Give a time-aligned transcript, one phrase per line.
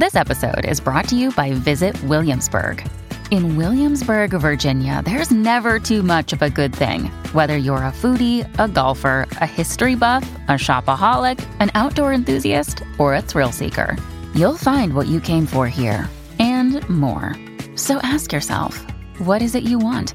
[0.00, 2.82] This episode is brought to you by Visit Williamsburg.
[3.30, 7.10] In Williamsburg, Virginia, there's never too much of a good thing.
[7.34, 13.14] Whether you're a foodie, a golfer, a history buff, a shopaholic, an outdoor enthusiast, or
[13.14, 13.94] a thrill seeker,
[14.34, 16.08] you'll find what you came for here
[16.38, 17.36] and more.
[17.76, 18.78] So ask yourself,
[19.18, 20.14] what is it you want?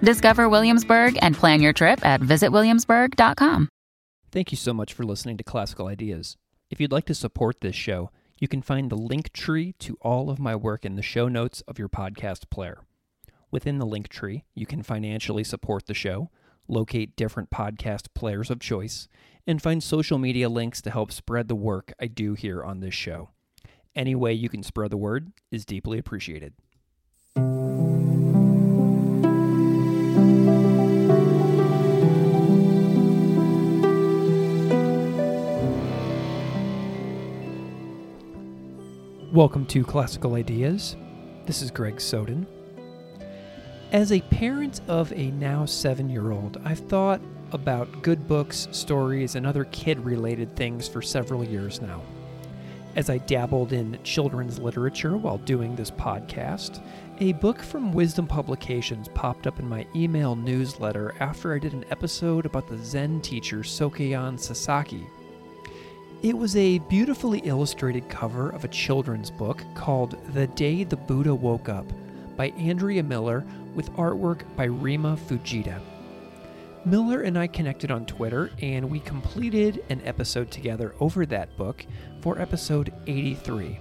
[0.00, 3.68] Discover Williamsburg and plan your trip at visitwilliamsburg.com.
[4.30, 6.36] Thank you so much for listening to Classical Ideas.
[6.70, 10.30] If you'd like to support this show, you can find the link tree to all
[10.30, 12.78] of my work in the show notes of your podcast player.
[13.50, 16.30] Within the link tree, you can financially support the show,
[16.66, 19.08] locate different podcast players of choice,
[19.46, 22.94] and find social media links to help spread the work I do here on this
[22.94, 23.30] show.
[23.94, 26.54] Any way you can spread the word is deeply appreciated.
[39.34, 40.94] Welcome to Classical Ideas.
[41.44, 42.46] This is Greg Soden.
[43.90, 49.34] As a parent of a now seven year old, I've thought about good books, stories,
[49.34, 52.00] and other kid related things for several years now.
[52.94, 56.80] As I dabbled in children's literature while doing this podcast,
[57.18, 61.84] a book from Wisdom Publications popped up in my email newsletter after I did an
[61.90, 65.04] episode about the Zen teacher Sokei-an Sasaki,
[66.24, 71.34] it was a beautifully illustrated cover of a children's book called The Day the Buddha
[71.34, 71.84] Woke Up
[72.34, 73.44] by Andrea Miller
[73.74, 75.82] with artwork by Rima Fujita.
[76.86, 81.84] Miller and I connected on Twitter and we completed an episode together over that book
[82.22, 83.78] for episode 83.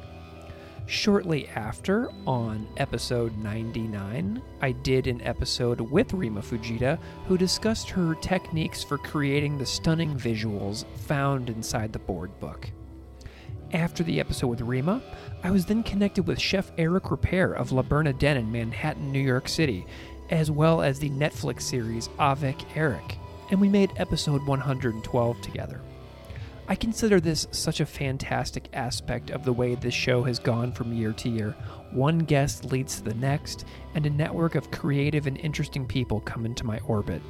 [0.86, 8.16] Shortly after, on episode 99, I did an episode with Rima Fujita, who discussed her
[8.16, 12.70] techniques for creating the stunning visuals found inside the board book.
[13.72, 15.02] After the episode with Rima,
[15.42, 19.48] I was then connected with Chef Eric Ripert of Le Bernardin in Manhattan, New York
[19.48, 19.86] City,
[20.30, 23.18] as well as the Netflix series Avec Eric,
[23.52, 25.82] and we made episode 112 together.
[26.66, 30.94] I consider this such a fantastic aspect of the way this show has gone from
[30.94, 31.52] year to year.
[31.92, 33.66] One guest leads to the next,
[33.96, 37.22] and a network of creative and interesting people come into my orbit.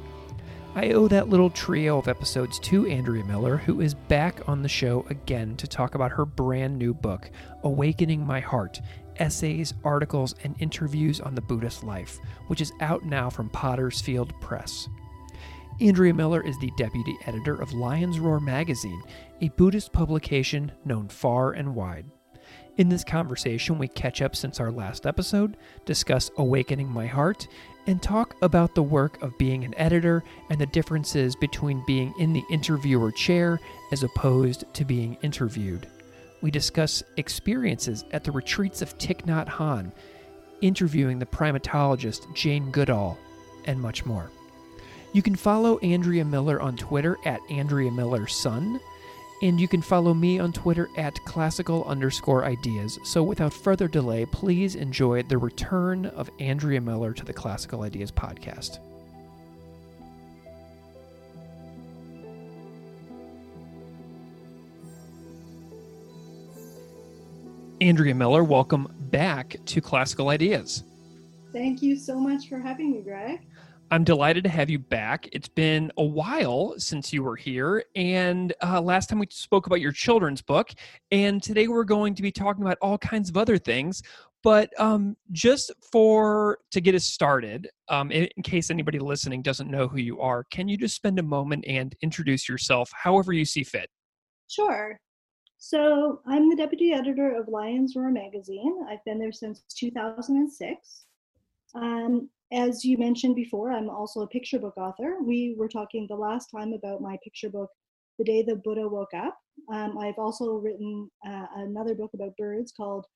[0.76, 4.68] I owe that little trio of episodes to Andrea Miller, who is back on the
[4.68, 7.28] show again to talk about her brand new book,
[7.64, 8.80] Awakening My Heart
[9.16, 12.18] Essays, Articles, and Interviews on the Buddhist Life,
[12.48, 14.88] which is out now from Pottersfield Press.
[15.80, 19.02] Andrea Miller is the deputy editor of Lion's Roar magazine,
[19.40, 22.06] a Buddhist publication known far and wide.
[22.76, 27.48] In this conversation, we catch up since our last episode, discuss Awakening My Heart,
[27.88, 32.32] and talk about the work of being an editor and the differences between being in
[32.32, 33.58] the interviewer chair
[33.90, 35.88] as opposed to being interviewed.
[36.40, 39.90] We discuss experiences at the retreats of Thich Nhat Hanh,
[40.60, 43.18] interviewing the primatologist Jane Goodall,
[43.64, 44.30] and much more.
[45.14, 48.80] You can follow Andrea Miller on Twitter at Andrea Miller Son,
[49.42, 52.98] and you can follow me on Twitter at classical underscore ideas.
[53.04, 58.10] So without further delay, please enjoy the return of Andrea Miller to the Classical Ideas
[58.10, 58.80] podcast.
[67.80, 70.82] Andrea Miller, welcome back to Classical Ideas.
[71.52, 73.42] Thank you so much for having me, Greg.
[73.90, 75.28] I'm delighted to have you back.
[75.32, 79.80] It's been a while since you were here, and uh, last time we spoke about
[79.80, 80.72] your children's book,
[81.10, 84.02] and today we're going to be talking about all kinds of other things.
[84.42, 89.70] But um, just for to get us started, um, in, in case anybody listening doesn't
[89.70, 93.44] know who you are, can you just spend a moment and introduce yourself, however you
[93.44, 93.88] see fit?
[94.48, 94.98] Sure.
[95.58, 98.84] So I'm the deputy editor of Lion's Roar magazine.
[98.88, 101.04] I've been there since 2006.
[101.74, 105.16] Um, as you mentioned before, I'm also a picture book author.
[105.22, 107.70] We were talking the last time about my picture book,
[108.18, 109.36] The Day the Buddha Woke Up.
[109.72, 113.06] Um, I've also written uh, another book about birds called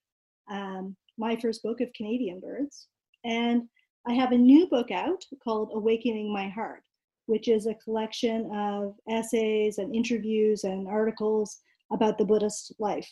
[0.50, 2.88] um, My First Book of Canadian Birds.
[3.24, 3.62] And
[4.06, 6.82] I have a new book out called Awakening My Heart,
[7.26, 11.58] which is a collection of essays and interviews and articles
[11.92, 13.10] about the Buddhist life.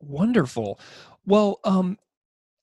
[0.00, 0.80] Wonderful.
[1.24, 1.98] Well, um,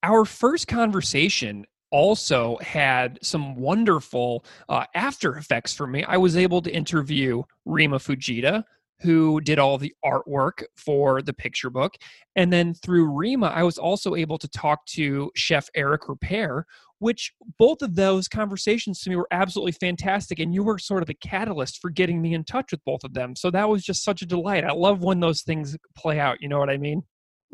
[0.04, 6.04] our first conversation also had some wonderful uh, after effects for me.
[6.04, 8.64] I was able to interview Rima Fujita,
[9.02, 11.96] who did all the artwork for the picture book.
[12.36, 16.64] And then through Rima, I was also able to talk to Chef Eric Ripert,
[17.00, 20.40] which both of those conversations to me were absolutely fantastic.
[20.40, 23.14] And you were sort of the catalyst for getting me in touch with both of
[23.14, 23.36] them.
[23.38, 24.66] So that was just such a delight.
[24.66, 26.42] I love when those things play out.
[26.42, 27.04] You know what I mean?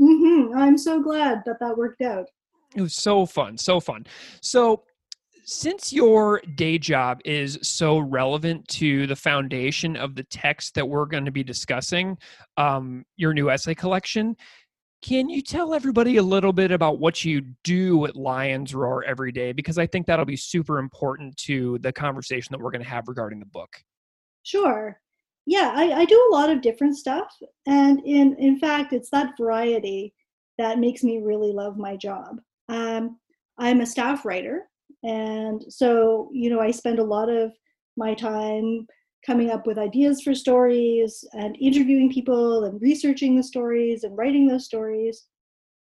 [0.02, 0.58] Mm-hmm.
[0.58, 2.26] I'm so glad that that worked out.
[2.76, 4.06] It was so fun, so fun.
[4.42, 4.84] So,
[5.48, 11.06] since your day job is so relevant to the foundation of the text that we're
[11.06, 12.18] going to be discussing,
[12.58, 14.36] um, your new essay collection,
[15.04, 19.32] can you tell everybody a little bit about what you do at Lions Roar every
[19.32, 19.52] day?
[19.52, 23.08] Because I think that'll be super important to the conversation that we're going to have
[23.08, 23.84] regarding the book.
[24.42, 25.00] Sure.
[25.46, 27.28] Yeah, I, I do a lot of different stuff.
[27.68, 30.16] And in, in fact, it's that variety
[30.58, 32.42] that makes me really love my job.
[32.70, 33.18] Um,
[33.58, 34.64] I'm a staff writer.
[35.04, 37.52] And so, you know, I spend a lot of
[37.98, 38.88] my time
[39.26, 44.48] coming up with ideas for stories and interviewing people and researching the stories and writing
[44.48, 45.26] those stories.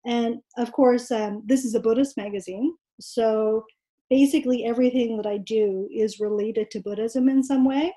[0.05, 2.75] And of course, um, this is a Buddhist magazine.
[2.99, 3.65] So
[4.09, 7.93] basically, everything that I do is related to Buddhism in some way.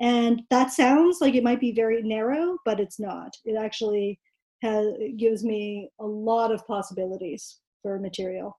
[0.00, 3.34] And that sounds like it might be very narrow, but it's not.
[3.44, 4.20] It actually
[4.62, 8.58] has, it gives me a lot of possibilities for material.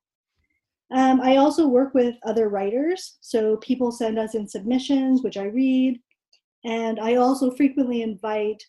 [0.92, 3.18] Um, I also work with other writers.
[3.22, 6.00] So people send us in submissions, which I read.
[6.66, 8.62] And I also frequently invite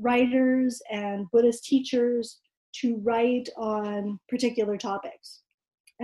[0.00, 2.38] writers and Buddhist teachers
[2.76, 5.40] to write on particular topics.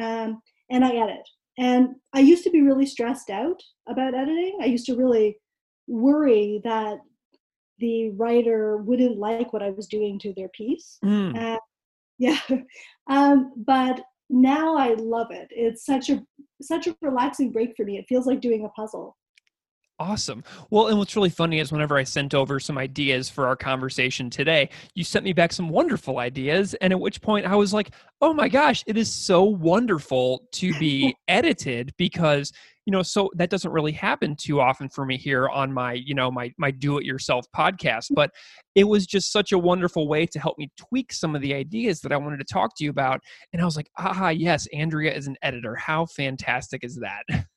[0.00, 1.28] Um, and I edit.
[1.56, 4.58] And I used to be really stressed out about editing.
[4.60, 5.38] I used to really
[5.86, 6.98] worry that
[7.78, 10.98] the writer wouldn't like what I was doing to their piece.
[11.04, 11.36] Mm.
[11.36, 11.58] Uh,
[12.24, 12.38] yeah.
[13.06, 14.00] Um, but
[14.30, 15.48] now I love it.
[15.50, 16.24] It's such a
[16.62, 17.98] such a relaxing break for me.
[17.98, 19.14] It feels like doing a puzzle.
[20.00, 20.42] Awesome.
[20.70, 24.28] Well, and what's really funny is whenever I sent over some ideas for our conversation
[24.28, 26.74] today, you sent me back some wonderful ideas.
[26.74, 30.76] And at which point I was like, oh my gosh, it is so wonderful to
[30.80, 32.52] be edited because,
[32.86, 36.14] you know, so that doesn't really happen too often for me here on my, you
[36.14, 38.08] know, my my do it yourself podcast.
[38.10, 38.32] But
[38.74, 42.00] it was just such a wonderful way to help me tweak some of the ideas
[42.00, 43.20] that I wanted to talk to you about.
[43.52, 45.76] And I was like, aha, yes, Andrea is an editor.
[45.76, 47.46] How fantastic is that?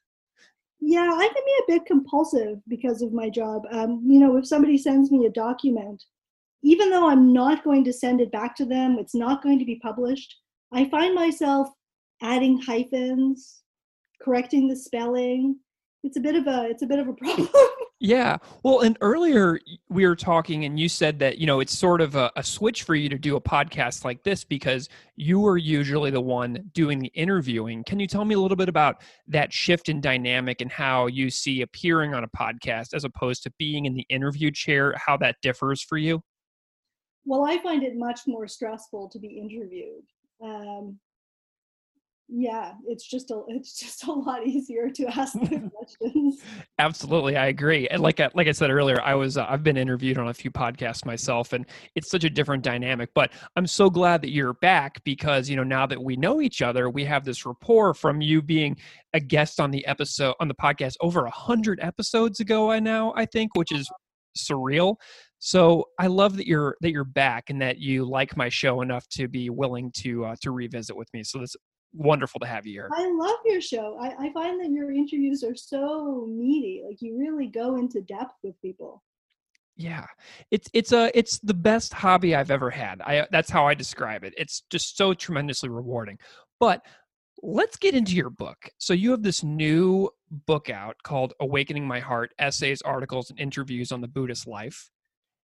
[0.80, 3.64] Yeah, I can be a bit compulsive because of my job.
[3.72, 6.04] Um, you know, if somebody sends me a document,
[6.64, 9.66] even though I'm not going to send it back to them, it's not going to
[9.66, 10.36] be published,
[10.74, 11.70] I find myself
[12.22, 13.62] adding hyphens,
[14.22, 15.60] correcting the spelling.
[16.04, 17.50] It's a bit of a it's a bit of a problem.
[18.00, 18.38] Yeah.
[18.62, 19.60] Well, and earlier
[19.90, 22.84] we were talking, and you said that, you know, it's sort of a, a, switch
[22.84, 27.00] for you to do a podcast like this because you were usually the one doing
[27.00, 27.84] the interviewing.
[27.86, 31.32] Can you tell me a little bit about that shift in dynamic and how you
[31.32, 35.38] see appearing on a podcast as opposed to being in the interview chair, how that
[35.42, 36.22] differs for you?
[37.26, 40.04] Well, I find it much more stressful to be interviewed.
[40.44, 41.00] Um,
[42.30, 46.42] yeah it's just a it's just a lot easier to ask the questions
[46.80, 49.78] absolutely i agree and like I, like i said earlier i was uh, i've been
[49.78, 51.66] interviewed on a few podcasts myself and
[51.96, 55.64] it's such a different dynamic but i'm so glad that you're back because you know
[55.64, 58.76] now that we know each other we have this rapport from you being
[59.14, 63.14] a guest on the episode on the podcast over a hundred episodes ago i now
[63.16, 63.90] i think which is
[64.38, 64.98] surreal
[65.40, 69.08] so I love that you're that you're back and that you like my show enough
[69.10, 71.24] to be willing to uh, to revisit with me.
[71.24, 71.56] So this
[71.94, 72.90] wonderful to have you here.
[72.94, 73.98] I love your show.
[74.00, 76.84] I, I find that your interviews are so meaty.
[76.88, 79.04] Like you really go into depth with people.
[79.76, 80.06] Yeah,
[80.50, 83.00] it's it's a it's the best hobby I've ever had.
[83.02, 84.34] I that's how I describe it.
[84.36, 86.18] It's just so tremendously rewarding.
[86.60, 86.82] But
[87.44, 88.58] let's get into your book.
[88.80, 90.10] So you have this new
[90.48, 94.90] book out called Awakening My Heart: Essays, Articles, and Interviews on the Buddhist Life.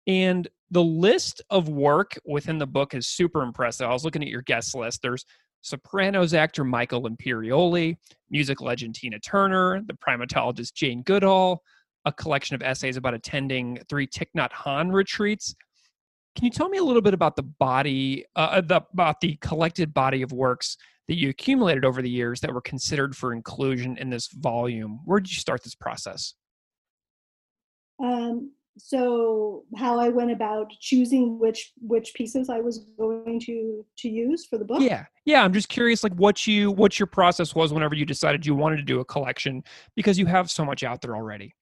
[0.08, 3.88] And the list of work within the book is super impressive.
[3.88, 5.01] I was looking at your guest list.
[5.01, 5.25] There's
[5.67, 7.97] Sopranos actor Michael Imperioli,
[8.29, 11.62] music legend Tina Turner, the primatologist Jane Goodall,
[12.05, 15.55] a collection of essays about attending three Thich Nhat Hanh retreats.
[16.36, 19.36] Can you tell me a little bit about the body, uh, uh, the, about the
[19.41, 20.77] collected body of works
[21.09, 25.01] that you accumulated over the years that were considered for inclusion in this volume?
[25.03, 26.33] Where did you start this process?
[28.00, 34.10] Um, so how I went about choosing which which pieces I was going to to
[34.10, 34.81] use for the book.
[34.81, 35.43] Yeah, yeah.
[35.43, 38.77] I'm just curious, like what you what your process was whenever you decided you wanted
[38.77, 39.63] to do a collection
[39.96, 41.55] because you have so much out there already.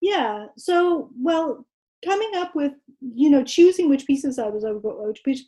[0.00, 0.46] Yeah.
[0.56, 1.66] So well,
[2.04, 4.64] coming up with you know choosing which pieces I was
[5.24, 5.44] which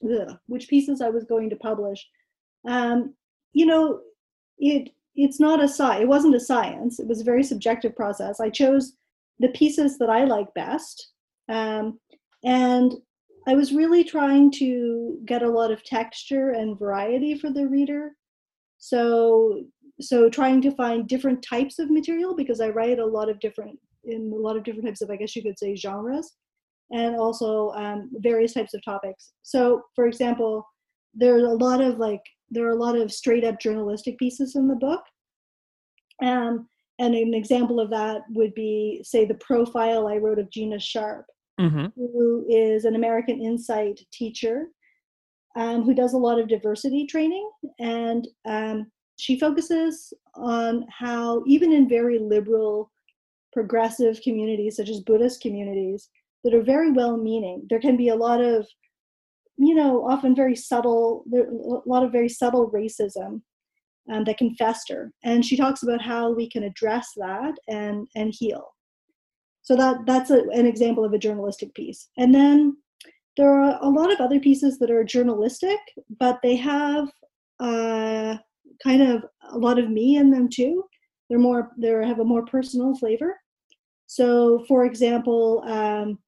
[0.47, 2.07] which pieces I was going to publish.
[2.67, 3.15] Um,
[3.53, 4.01] you know,
[4.59, 6.01] it it's not a sci.
[6.01, 7.01] It wasn't a science.
[7.01, 8.41] It was a very subjective process.
[8.41, 8.95] I chose
[9.41, 11.13] the pieces that I like best.
[11.49, 11.99] Um,
[12.45, 12.95] and
[13.47, 18.13] I was really trying to get a lot of texture and variety for the reader.
[18.79, 19.65] So,
[20.01, 23.79] so trying to find different types of material because I write a lot of different
[24.05, 26.35] in a lot of different types of, I guess you could say, genres.
[26.91, 29.33] and also um, various types of topics.
[29.43, 30.67] So, for example,
[31.15, 34.69] there's a lot of like there are a lot of straight up journalistic pieces in
[34.69, 35.03] the book.
[36.23, 36.69] Um,
[36.99, 41.27] and an example of that would be, say, the profile I wrote of Gina Sharpe,
[41.61, 41.87] mm-hmm.
[41.97, 44.67] who is an American Insight teacher
[45.57, 47.49] um, who does a lot of diversity training.
[47.79, 52.91] And um, she focuses on how, even in very liberal,
[53.53, 56.09] progressive communities, such as Buddhist communities,
[56.45, 58.67] that are very well meaning, there can be a lot of
[59.59, 63.43] you know, often very subtle, a lot of very subtle racism
[64.11, 65.13] um, that can fester.
[65.25, 68.75] And she talks about how we can address that and and heal.
[69.63, 72.09] So that that's a, an example of a journalistic piece.
[72.17, 72.77] And then
[73.37, 75.79] there are a lot of other pieces that are journalistic,
[76.19, 77.09] but they have
[77.61, 78.37] uh,
[78.83, 80.85] kind of a lot of me in them too.
[81.29, 83.37] They're more they have a more personal flavor.
[84.07, 86.19] So, for example, um,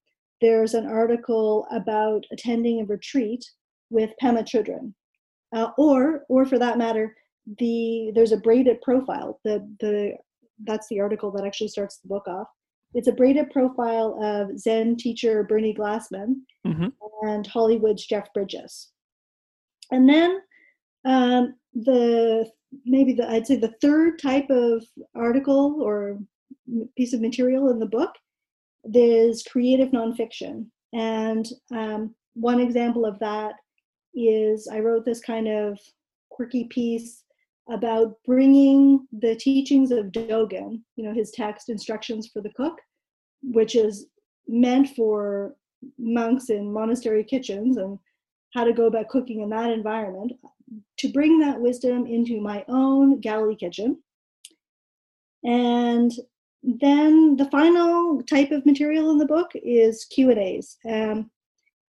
[0.40, 3.44] there's an article about attending a retreat
[3.88, 4.92] with Pema Chodron,
[5.54, 7.16] uh, or or for that matter,
[7.58, 9.40] the there's a braided profile.
[9.44, 10.12] The the
[10.64, 12.48] that's the article that actually starts the book off.
[12.92, 16.88] It's a braided profile of Zen teacher Bernie Glassman mm-hmm.
[17.22, 18.90] and Hollywood's Jeff Bridges.
[19.90, 20.40] And then
[21.04, 22.50] um, the
[22.84, 26.18] maybe the I'd say the third type of article or
[26.96, 28.10] piece of material in the book
[28.92, 30.66] is creative nonfiction.
[30.92, 33.54] And um, one example of that
[34.14, 35.78] is I wrote this kind of
[36.30, 37.24] quirky piece
[37.70, 42.78] about bringing the teachings of Dogen, you know, his text, Instructions for the Cook,
[43.42, 44.06] which is
[44.48, 45.54] meant for
[45.98, 47.98] monks in monastery kitchens and
[48.54, 50.32] how to go about cooking in that environment,
[50.98, 54.02] to bring that wisdom into my own galley kitchen.
[55.44, 56.12] And
[56.62, 61.30] then the final type of material in the book is Q and A's, um,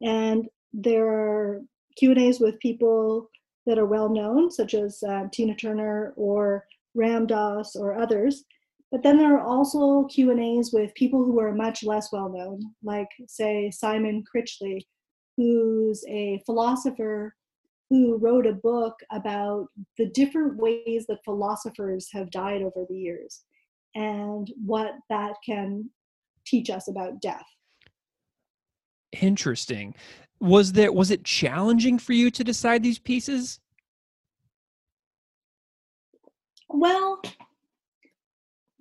[0.02, 1.62] and there are
[1.98, 3.30] Q and A's with people
[3.66, 6.66] that are well known, such as uh, Tina Turner or
[6.96, 8.44] Ram Dass or others.
[8.92, 12.30] But then there are also Q and A's with people who are much less well
[12.30, 14.82] known, like say Simon Critchley,
[15.38, 17.34] who's a philosopher
[17.90, 23.44] who wrote a book about the different ways that philosophers have died over the years
[23.96, 25.90] and what that can
[26.46, 27.46] teach us about death.
[29.22, 29.94] Interesting.
[30.42, 33.60] Was there was it challenging for you to decide these pieces?
[36.68, 37.22] Well,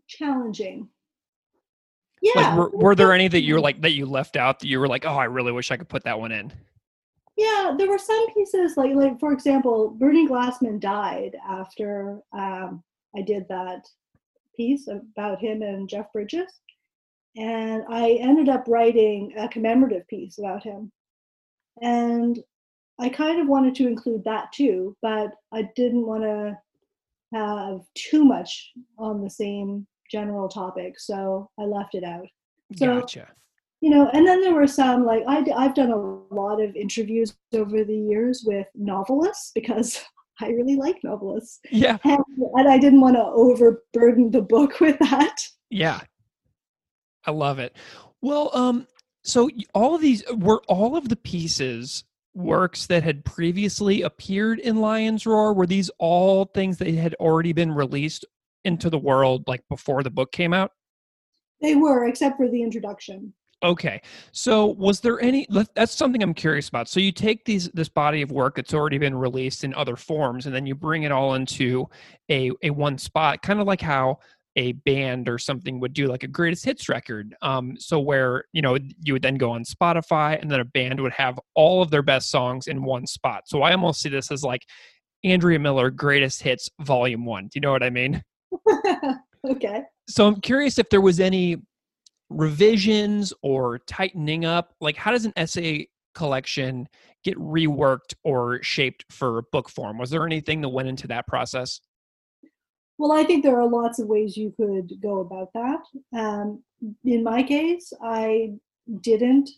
[0.08, 0.88] challenging.
[2.22, 2.32] Yeah.
[2.34, 4.80] Like, were, were there any that you were like that you left out that you
[4.80, 6.52] were like, oh, I really wish I could put that one in?
[7.36, 12.82] Yeah, there were some pieces like like for example, Bernie Glassman died after um,
[13.16, 13.86] I did that
[14.56, 16.60] piece about him and Jeff Bridges.
[17.36, 20.90] And I ended up writing a commemorative piece about him.
[21.80, 22.38] And
[22.98, 26.58] I kind of wanted to include that too, but I didn't want to
[27.32, 32.26] have too much on the same general topic, so I left it out.
[32.76, 33.28] So, gotcha.
[33.80, 37.34] You know, and then there were some like I, I've done a lot of interviews
[37.54, 40.02] over the years with novelists because
[40.40, 41.60] I really like novelists.
[41.70, 41.98] Yeah.
[42.04, 42.22] And,
[42.54, 45.36] and I didn't want to overburden the book with that.
[45.70, 46.00] Yeah.
[47.26, 47.76] I love it.
[48.22, 48.86] Well, um,
[49.22, 54.80] so all of these were all of the pieces works that had previously appeared in
[54.80, 55.52] Lion's Roar?
[55.52, 58.24] Were these all things that had already been released
[58.64, 60.72] into the world like before the book came out?
[61.60, 63.34] They were, except for the introduction.
[63.62, 64.00] Okay.
[64.32, 66.88] So was there any that's something I'm curious about.
[66.88, 70.46] So you take these this body of work that's already been released in other forms
[70.46, 71.86] and then you bring it all into
[72.30, 74.18] a a one spot, kind of like how
[74.56, 77.34] a band or something would do like a greatest hits record.
[77.42, 81.00] Um so where, you know, you would then go on Spotify and then a band
[81.00, 83.42] would have all of their best songs in one spot.
[83.46, 84.62] So I almost see this as like
[85.22, 87.44] Andrea Miller greatest hits volume 1.
[87.44, 88.22] Do you know what I mean?
[89.48, 89.82] okay.
[90.08, 91.58] So I'm curious if there was any
[92.30, 94.72] revisions or tightening up?
[94.80, 96.88] Like, how does an essay collection
[97.22, 99.98] get reworked or shaped for book form?
[99.98, 101.80] Was there anything that went into that process?
[103.00, 105.80] Well, I think there are lots of ways you could go about that.
[106.14, 106.62] Um,
[107.02, 108.52] in my case, I
[109.00, 109.48] didn't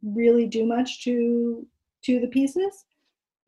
[0.00, 1.66] really do much to
[2.04, 2.84] to the pieces.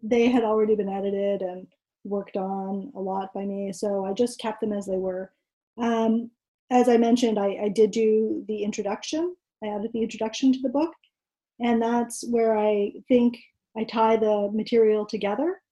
[0.02, 1.68] They had already been edited and
[2.02, 5.30] worked on a lot by me, so I just kept them as they were.
[5.78, 6.32] Um,
[6.70, 9.36] as I mentioned, I, I did do the introduction.
[9.62, 10.92] I added the introduction to the book,
[11.60, 13.38] and that's where I think
[13.76, 15.62] I tie the material together,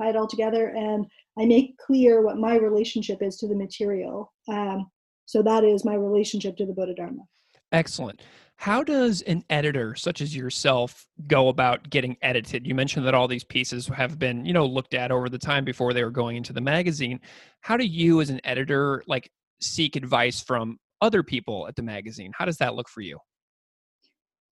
[0.00, 1.04] tie it all together, and
[1.38, 4.32] I make clear what my relationship is to the material.
[4.48, 4.90] Um,
[5.26, 7.22] so that is my relationship to the Buddha Dharma.
[7.70, 8.22] Excellent.
[8.56, 12.66] How does an editor such as yourself go about getting edited?
[12.66, 15.64] You mentioned that all these pieces have been, you know, looked at over the time
[15.64, 17.20] before they were going into the magazine.
[17.60, 19.30] How do you as an editor like
[19.60, 22.32] seek advice from other people at the magazine?
[22.36, 23.18] How does that look for you?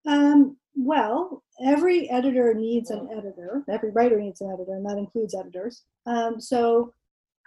[0.06, 3.62] Um, well, every editor needs an editor.
[3.70, 5.82] Every writer needs an editor, and that includes editors.
[6.06, 6.92] Um, so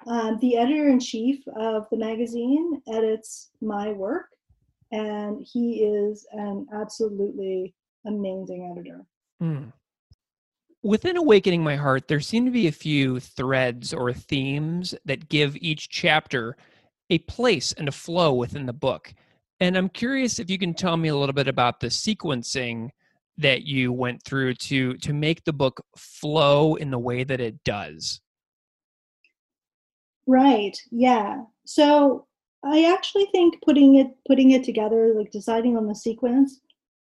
[0.07, 4.29] um, the editor in chief of the magazine edits my work
[4.91, 7.73] and he is an absolutely
[8.05, 9.05] amazing editor.
[9.41, 9.71] Mm.
[10.81, 15.57] Within Awakening My Heart, there seem to be a few threads or themes that give
[15.57, 16.55] each chapter
[17.09, 19.13] a place and a flow within the book.
[19.59, 22.91] And I'm curious if you can tell me a little bit about the sequencing
[23.39, 27.63] that you went through to to make the book flow in the way that it
[27.63, 28.21] does.
[30.27, 30.77] Right.
[30.91, 31.43] Yeah.
[31.65, 32.27] So
[32.63, 36.59] I actually think putting it putting it together, like deciding on the sequence,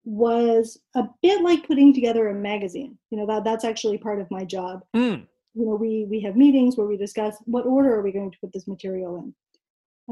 [0.04, 2.96] was a bit like putting together a magazine.
[3.10, 4.82] You know that that's actually part of my job.
[4.96, 5.26] Mm.
[5.54, 8.38] You know, we we have meetings where we discuss what order are we going to
[8.40, 9.34] put this material in.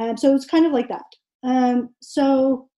[0.02, 1.06] Um, so it's kind of like that.
[1.42, 2.68] Um, so,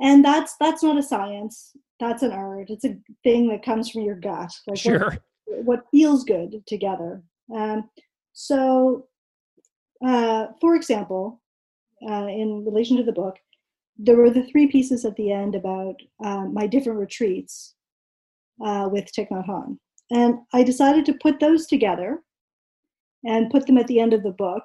[0.00, 1.74] and that's that's not a science.
[2.00, 2.70] That's an art.
[2.70, 4.52] It's a thing that comes from your gut.
[4.66, 5.18] Like sure.
[5.44, 7.22] What, what feels good together.
[7.54, 7.90] Um,
[8.32, 9.08] so
[10.04, 11.40] uh, for example,
[12.08, 13.36] uh, in relation to the book,
[13.96, 17.74] there were the three pieces at the end about uh, my different retreats
[18.64, 19.78] uh, with Thich Nhat Hanh.
[20.10, 22.22] And I decided to put those together
[23.24, 24.62] and put them at the end of the book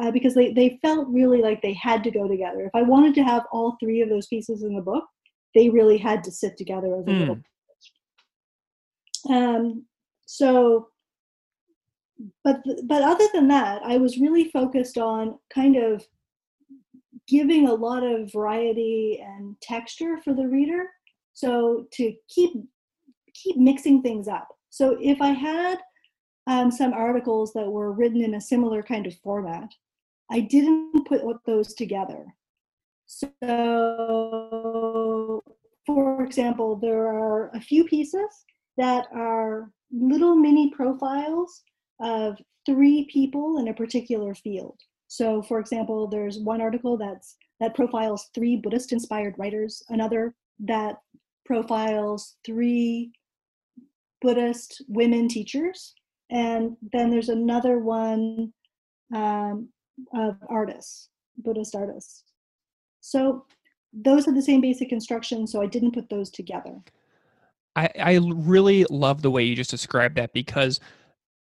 [0.00, 2.66] uh, because they, they felt really like they had to go together.
[2.66, 5.04] If I wanted to have all three of those pieces in the book,
[5.54, 7.20] they really had to sit together as a mm.
[7.20, 7.38] little.
[9.30, 9.86] Um,
[10.26, 10.88] so
[12.44, 16.06] but but other than that, I was really focused on kind of
[17.28, 20.86] giving a lot of variety and texture for the reader.
[21.34, 22.52] So to keep
[23.34, 24.48] keep mixing things up.
[24.70, 25.78] So if I had
[26.46, 29.68] um, some articles that were written in a similar kind of format,
[30.30, 32.26] I didn't put those together.
[33.06, 33.28] So,
[35.86, 38.30] for example, there are a few pieces
[38.76, 41.62] that are little mini profiles
[42.00, 44.78] of three people in a particular field.
[45.08, 50.96] So, for example, there's one article that's that profiles three Buddhist-inspired writers, another that
[51.44, 53.12] profiles three
[54.20, 55.94] Buddhist women teachers,
[56.30, 58.52] and then there's another one
[59.14, 59.68] um,
[60.14, 62.24] of artists, Buddhist artists.
[63.00, 63.44] So
[63.92, 66.80] those are the same basic instructions, so I didn't put those together.
[67.76, 70.80] I, I really love the way you just described that because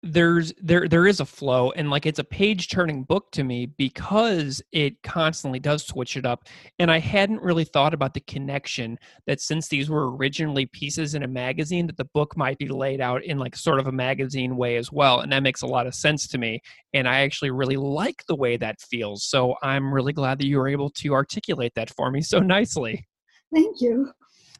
[0.01, 3.65] there's there there is a flow and like it's a page turning book to me
[3.65, 6.45] because it constantly does switch it up
[6.79, 11.23] and i hadn't really thought about the connection that since these were originally pieces in
[11.23, 14.55] a magazine that the book might be laid out in like sort of a magazine
[14.55, 16.61] way as well and that makes a lot of sense to me
[16.93, 20.57] and i actually really like the way that feels so i'm really glad that you
[20.57, 23.05] were able to articulate that for me so nicely.
[23.53, 24.11] Thank you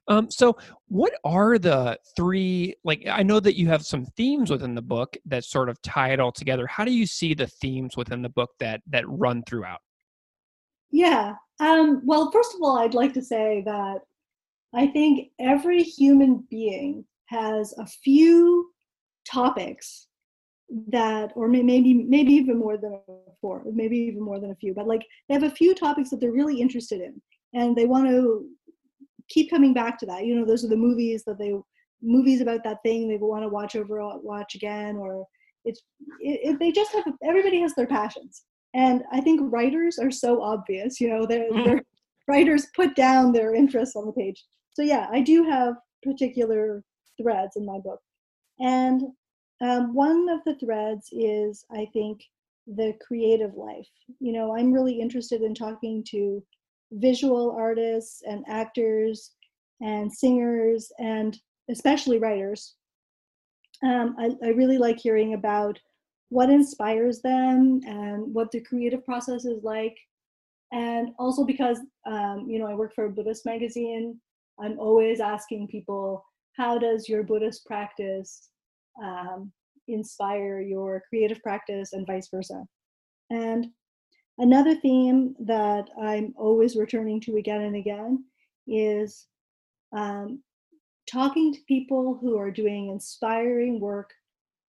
[0.10, 2.76] um, so, what are the three?
[2.84, 6.12] Like, I know that you have some themes within the book that sort of tie
[6.14, 6.66] it all together.
[6.66, 9.80] How do you see the themes within the book that that run throughout?
[10.92, 11.36] Yeah.
[11.60, 14.00] Um, well, first of all, I'd like to say that
[14.74, 18.72] I think every human being has a few
[19.32, 20.08] topics
[20.88, 23.00] that or maybe maybe even more than
[23.42, 26.20] four maybe even more than a few but like they have a few topics that
[26.20, 27.20] they're really interested in
[27.54, 28.48] and they want to
[29.30, 30.26] keep coming back to that.
[30.26, 31.54] You know, those are the movies that they
[32.02, 35.26] movies about that thing they want to watch over watch again or
[35.66, 35.82] it's
[36.20, 40.42] it, it, they just have everybody has their passions and i think writers are so
[40.42, 41.66] obvious you know they're, mm.
[41.66, 41.84] they're
[42.28, 46.84] writers put down their interests on the page so yeah i do have particular
[47.22, 48.00] threads in my book
[48.60, 49.02] and
[49.62, 52.22] um, one of the threads is i think
[52.76, 53.90] the creative life
[54.20, 56.42] you know i'm really interested in talking to
[56.92, 59.32] visual artists and actors
[59.82, 61.38] and singers and
[61.70, 62.76] especially writers.
[63.84, 65.80] Um, I, I, really like hearing about
[66.30, 69.98] what inspires them and what the creative process is like.
[70.74, 74.20] And also because, um, you know, I work for a Buddhist magazine,
[74.60, 76.24] I'm always asking people,
[76.58, 78.50] how does your Buddhist practice
[79.02, 79.52] um,
[79.88, 82.66] inspire your creative practice and vice versa?
[83.30, 83.68] And
[84.40, 88.24] Another theme that I'm always returning to again and again
[88.68, 89.28] is
[89.92, 90.42] um,
[91.12, 94.12] talking to people who are doing inspiring work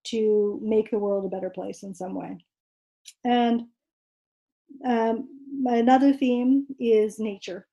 [0.08, 2.38] to make the world a better place in some way.
[3.24, 3.66] And
[4.84, 5.28] um,
[5.66, 7.68] another theme is nature.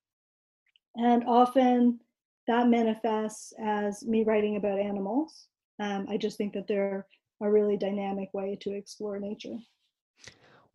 [0.95, 1.99] And often
[2.47, 5.47] that manifests as me writing about animals.
[5.79, 7.07] Um, I just think that they're
[7.41, 9.57] a really dynamic way to explore nature.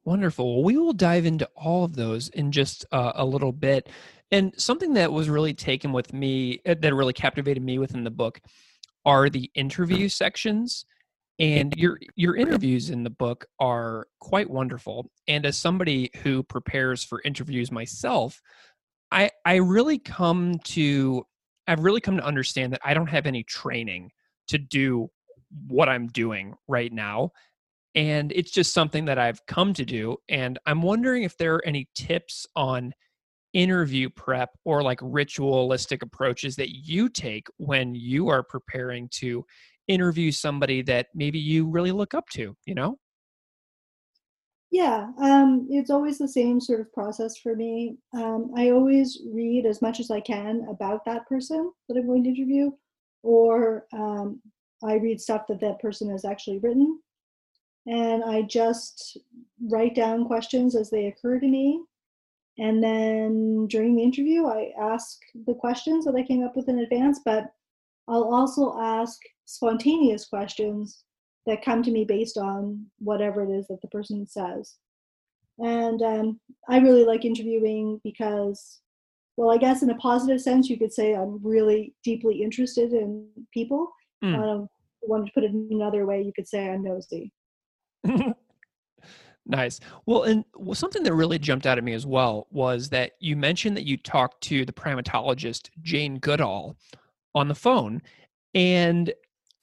[0.04, 0.56] Wonderful.
[0.56, 3.88] Well, we will dive into all of those in just uh, a little bit.
[4.32, 8.10] And something that was really taken with me, uh, that really captivated me within the
[8.10, 8.40] book,
[9.04, 10.86] are the interview sections.
[11.38, 15.10] And your your interviews in the book are quite wonderful.
[15.28, 18.40] And as somebody who prepares for interviews myself,
[19.10, 21.24] I I really come to
[21.66, 24.10] I've really come to understand that I don't have any training
[24.48, 25.10] to do
[25.68, 27.32] what I'm doing right now
[27.94, 30.16] and it's just something that I've come to do.
[30.28, 32.94] And I'm wondering if there are any tips on
[33.52, 39.44] interview prep or like ritualistic approaches that you take when you are preparing to
[39.88, 42.98] interview somebody that maybe you really look up to, you know?
[44.70, 47.98] Yeah, um, it's always the same sort of process for me.
[48.14, 52.24] Um, I always read as much as I can about that person that I'm going
[52.24, 52.70] to interview,
[53.22, 54.40] or um,
[54.82, 56.98] I read stuff that that person has actually written
[57.86, 59.16] and I just
[59.70, 61.82] write down questions as they occur to me.
[62.58, 66.80] And then during the interview, I ask the questions that I came up with in
[66.80, 67.46] advance, but
[68.08, 71.04] I'll also ask spontaneous questions
[71.46, 74.76] that come to me based on whatever it is that the person says.
[75.58, 78.80] And um, I really like interviewing because,
[79.36, 83.26] well, I guess in a positive sense, you could say I'm really deeply interested in
[83.52, 83.90] people.
[84.22, 84.38] Mm.
[84.38, 84.68] Um,
[85.02, 87.32] wanted to put it another way, you could say I'm nosy.
[89.46, 89.80] nice.
[90.06, 93.76] Well, and something that really jumped out at me as well was that you mentioned
[93.76, 96.76] that you talked to the primatologist Jane Goodall
[97.34, 98.02] on the phone.
[98.54, 99.12] And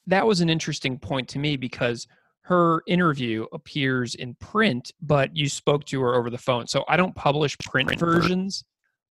[0.08, 2.08] that was an interesting point to me because
[2.42, 6.66] her interview appears in print, but you spoke to her over the phone.
[6.66, 8.64] So I don't publish print versions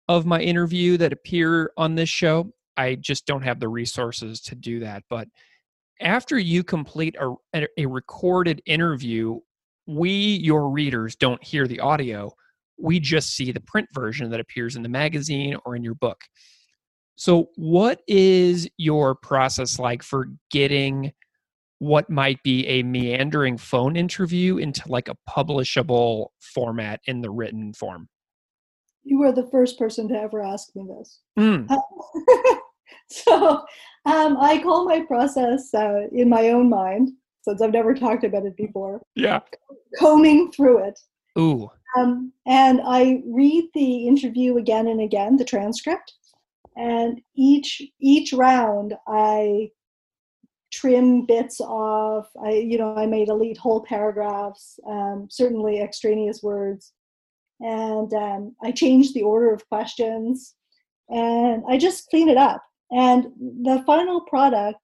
[0.08, 2.50] of my interview that appear on this show.
[2.78, 5.02] I just don't have the resources to do that.
[5.10, 5.28] But
[6.00, 9.38] after you complete a, a recorded interview,
[9.86, 12.32] we, your readers, don't hear the audio.
[12.78, 16.20] We just see the print version that appears in the magazine or in your book.
[17.16, 21.12] So, what is your process like for getting
[21.78, 27.72] what might be a meandering phone interview into like a publishable format in the written
[27.72, 28.08] form?
[29.02, 31.20] You were the first person to ever ask me this.
[31.38, 31.68] Mm.
[33.10, 33.64] so
[34.04, 37.10] um, I call my process uh, in my own mind,
[37.42, 39.02] since I've never talked about it before.
[39.14, 39.40] Yeah.
[39.98, 40.98] Combing through it.
[41.38, 41.70] Ooh.
[41.96, 46.14] Um, and I read the interview again and again, the transcript,
[46.76, 49.70] and each each round I
[50.72, 52.28] trim bits off.
[52.42, 56.92] I you know I made elite whole paragraphs, um, certainly extraneous words,
[57.60, 60.54] and um, I changed the order of questions,
[61.08, 62.62] and I just clean it up.
[62.90, 64.80] And the final product,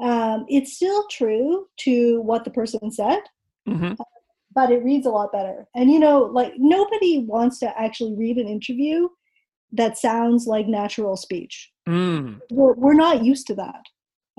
[0.00, 3.20] um, it's still true to what the person said,
[3.68, 3.94] mm-hmm.
[4.54, 5.66] but it reads a lot better.
[5.74, 9.08] And you know, like nobody wants to actually read an interview
[9.72, 11.70] that sounds like natural speech.
[11.88, 12.40] Mm.
[12.50, 13.82] We're, we're not used to that.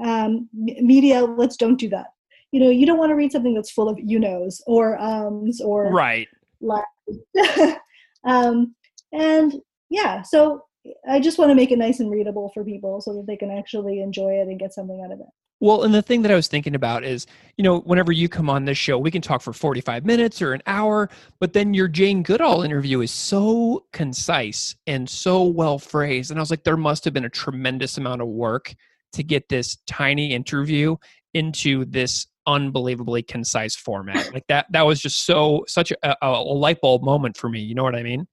[0.03, 2.07] Um, media outlets don't do that.
[2.51, 5.59] You know, you don't want to read something that's full of you knows or ums
[5.59, 6.27] or right.
[8.25, 8.75] um,
[9.11, 9.55] and
[9.89, 10.63] yeah, so
[11.09, 13.51] I just want to make it nice and readable for people so that they can
[13.51, 15.27] actually enjoy it and get something out of it.
[15.61, 17.25] Well, and the thing that I was thinking about is,
[17.57, 20.53] you know, whenever you come on this show, we can talk for 45 minutes or
[20.53, 26.29] an hour, but then your Jane Goodall interview is so concise and so well phrased.
[26.29, 28.75] And I was like, there must have been a tremendous amount of work
[29.13, 30.97] to get this tiny interview
[31.33, 34.33] into this unbelievably concise format.
[34.33, 37.61] Like that, that was just so, such a, a light bulb moment for me.
[37.61, 38.27] You know what I mean?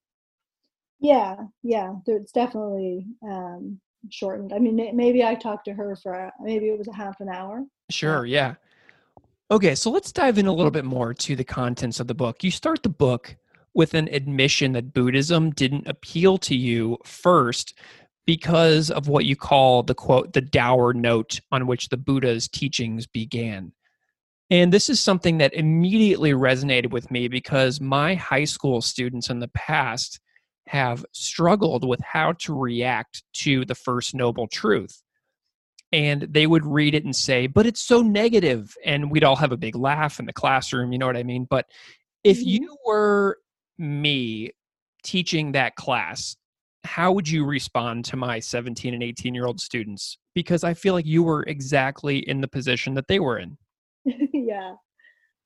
[1.03, 4.53] Yeah, yeah, it's definitely um, shortened.
[4.53, 7.65] I mean, maybe I talked to her for maybe it was a half an hour.
[7.91, 8.55] Sure, yeah.
[9.51, 12.45] Okay, so let's dive in a little bit more to the contents of the book.
[12.45, 13.37] You start the book
[13.75, 17.77] with an admission that Buddhism didn't appeal to you first
[18.25, 23.09] because of what you call the quote, the dour note on which the Buddha's teachings
[23.09, 23.73] began.
[24.51, 29.41] And this is something that immediately resonated with me because my high school students in
[29.41, 30.21] the past
[30.69, 35.03] have struggled with how to react to the first noble truth.
[35.93, 38.75] And they would read it and say, but it's so negative.
[38.85, 41.47] And we'd all have a big laugh in the classroom, you know what I mean?
[41.49, 41.67] But
[42.25, 42.49] if mm-hmm.
[42.49, 43.39] you were
[43.79, 44.53] me
[45.03, 46.37] teaching that class,
[46.85, 50.19] how would you respond to my 17 and 18 year old students?
[50.35, 53.59] Because I feel like you were exactly in the position that they were in.
[54.33, 54.75] yeah.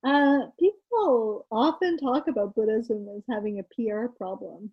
[0.05, 4.71] Uh, people often talk about Buddhism as having a PR problem.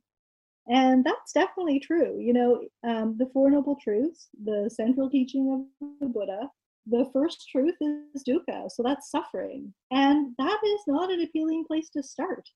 [0.67, 2.19] And that's definitely true.
[2.19, 6.49] You know, um, the Four Noble Truths, the central teaching of the Buddha,
[6.87, 9.73] the first truth is dukkha, so that's suffering.
[9.91, 12.47] And that is not an appealing place to start.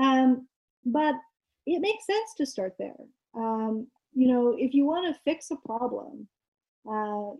[0.00, 0.46] Um,
[0.84, 1.14] but
[1.66, 2.96] it makes sense to start there.
[3.34, 6.28] Um, you know, if you want to fix a problem
[6.86, 7.36] uh,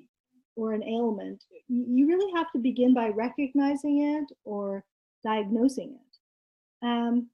[0.57, 4.85] or an ailment, you really have to begin by recognizing it or
[5.25, 6.87] diagnosing it.
[6.87, 7.29] Um,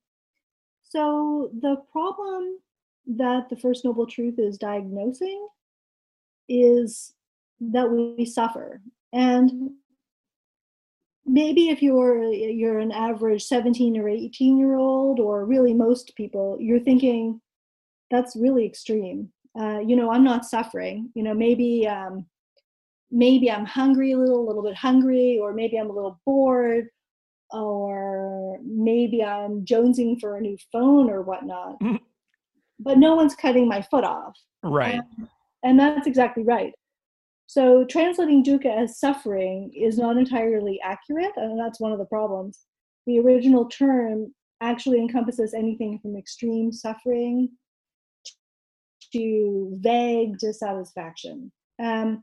[0.88, 2.59] so the problem
[3.07, 5.48] that the First Noble Truth is diagnosing
[6.48, 7.14] is
[7.61, 8.81] that we suffer.
[9.12, 9.72] And
[11.27, 16.57] maybe if you're you're an average 17 or 18 year old or really most people
[16.59, 17.40] you're thinking
[18.11, 19.29] that's really extreme.
[19.59, 21.11] Uh, you know i'm not suffering.
[21.14, 22.27] You know maybe um,
[23.11, 26.88] maybe i'm hungry a little a little bit hungry or maybe i'm a little bored
[27.53, 31.97] or maybe i'm jonesing for a new phone or whatnot mm-hmm.
[32.79, 35.29] but no one's cutting my foot off right and,
[35.65, 36.73] and that's exactly right
[37.49, 42.67] so translating dukkha as suffering is not entirely accurate, and that's one of the problems.
[43.07, 47.49] The original term actually encompasses anything from extreme suffering
[49.15, 51.51] to vague dissatisfaction.
[51.83, 52.23] Um,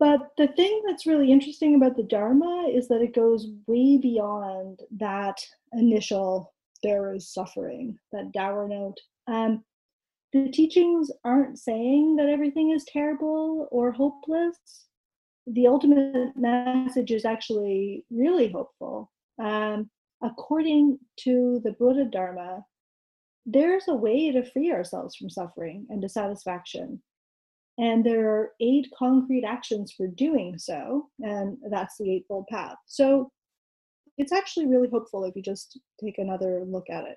[0.00, 4.80] but the thing that's really interesting about the Dharma is that it goes way beyond
[4.96, 5.36] that
[5.74, 8.98] initial there is suffering, that dour note.
[9.28, 9.62] Um,
[10.32, 14.56] the teachings aren't saying that everything is terrible or hopeless.
[15.46, 19.10] The ultimate message is actually really hopeful.
[19.38, 19.90] Um,
[20.22, 22.64] according to the Buddha Dharma,
[23.44, 27.02] there's a way to free ourselves from suffering and dissatisfaction.
[27.80, 32.76] And there are eight concrete actions for doing so, and that's the Eightfold Path.
[32.86, 33.32] So
[34.18, 37.16] it's actually really hopeful if you just take another look at it.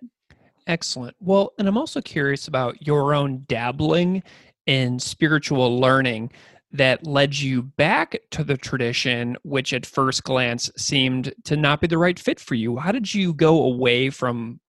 [0.66, 1.18] Excellent.
[1.20, 4.24] Well, and I'm also curious about your own dabbling
[4.66, 6.32] in spiritual learning
[6.72, 11.88] that led you back to the tradition, which at first glance seemed to not be
[11.88, 12.78] the right fit for you.
[12.78, 14.62] How did you go away from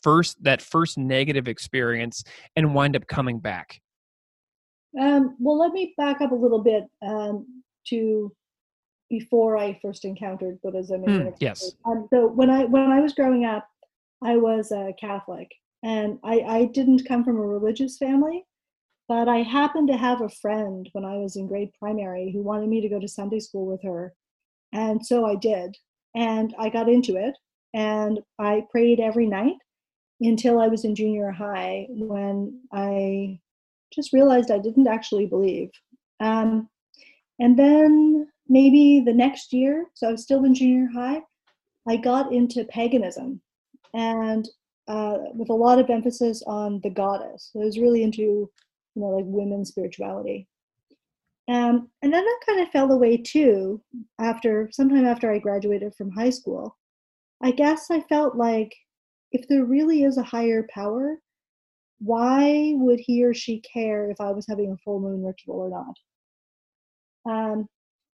[0.00, 2.22] first that first negative experience
[2.54, 3.80] and wind up coming back?
[4.98, 8.32] Um, well, let me back up a little bit um, to
[9.08, 11.02] before I first encountered Buddhism.
[11.02, 11.72] Mm, yes.
[11.84, 13.66] Um, so when I when I was growing up,
[14.22, 15.50] I was a Catholic,
[15.82, 18.44] and I, I didn't come from a religious family,
[19.08, 22.68] but I happened to have a friend when I was in grade primary who wanted
[22.68, 24.14] me to go to Sunday school with her.
[24.72, 25.76] And so I did.
[26.14, 27.36] And I got into it.
[27.74, 29.56] And I prayed every night
[30.20, 33.40] until I was in junior high when I
[33.92, 35.70] just realized I didn't actually believe.
[36.20, 36.68] Um,
[37.38, 41.22] and then maybe the next year, so I was still in junior high,
[41.88, 43.40] I got into paganism
[43.94, 44.48] and
[44.88, 47.50] uh, with a lot of emphasis on the goddess.
[47.52, 48.50] So I was really into, you
[48.96, 50.46] know, like women's spirituality.
[51.48, 53.80] Um, and then that kind of fell away too
[54.20, 56.76] after sometime after I graduated from high school.
[57.42, 58.74] I guess I felt like
[59.32, 61.20] if there really is a higher power,
[62.00, 65.70] why would he or she care if I was having a full moon ritual or
[65.70, 65.96] not?
[67.30, 67.68] Um,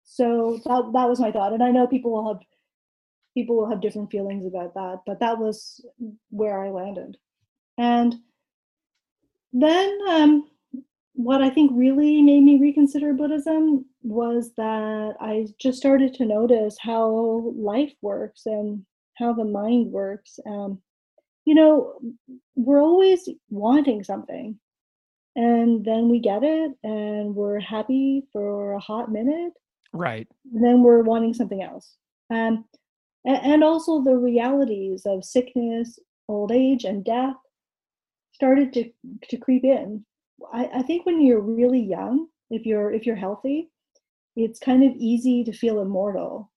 [0.03, 2.41] so that that was my thought, and I know people will have
[3.33, 5.83] people will have different feelings about that, but that was
[6.29, 7.17] where I landed.
[7.77, 8.15] And
[9.53, 10.49] then um,
[11.13, 16.77] what I think really made me reconsider Buddhism was that I just started to notice
[16.79, 18.85] how life works and
[19.17, 20.39] how the mind works.
[20.45, 20.81] Um,
[21.45, 21.99] you know,
[22.55, 24.59] we're always wanting something,
[25.35, 29.53] and then we get it, and we're happy for a hot minute.
[29.93, 30.27] Right.
[30.45, 31.97] then we're wanting something else.
[32.29, 32.63] Um,
[33.25, 37.35] and also the realities of sickness, old age, and death
[38.31, 38.89] started to
[39.29, 40.05] to creep in.
[40.51, 43.69] I, I think when you're really young, if you're if you're healthy,
[44.35, 46.51] it's kind of easy to feel immortal.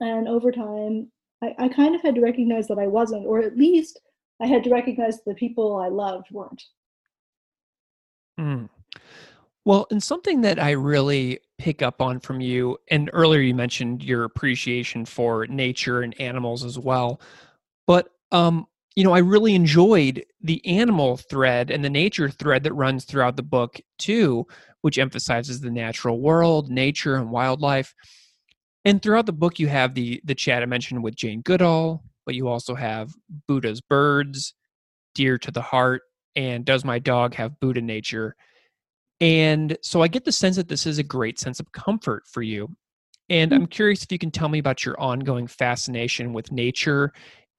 [0.00, 1.10] And over time,
[1.42, 4.00] I, I kind of had to recognize that I wasn't, or at least
[4.40, 6.62] I had to recognize the people I loved weren't.
[8.38, 8.68] Mm.
[9.64, 14.02] Well, and something that I really pick up on from you, and earlier you mentioned
[14.02, 17.20] your appreciation for nature and animals as well.
[17.86, 22.72] But um, you know, I really enjoyed the animal thread and the nature thread that
[22.72, 24.46] runs throughout the book too,
[24.80, 27.94] which emphasizes the natural world, nature, and wildlife.
[28.84, 32.34] And throughout the book, you have the the chat I mentioned with Jane Goodall, but
[32.34, 33.12] you also have
[33.46, 34.54] Buddha's birds,
[35.14, 36.02] dear to the heart,
[36.36, 38.36] and does my dog have Buddha nature?
[39.20, 42.42] And so I get the sense that this is a great sense of comfort for
[42.42, 42.68] you.
[43.28, 43.70] And I'm mm.
[43.70, 47.12] curious if you can tell me about your ongoing fascination with nature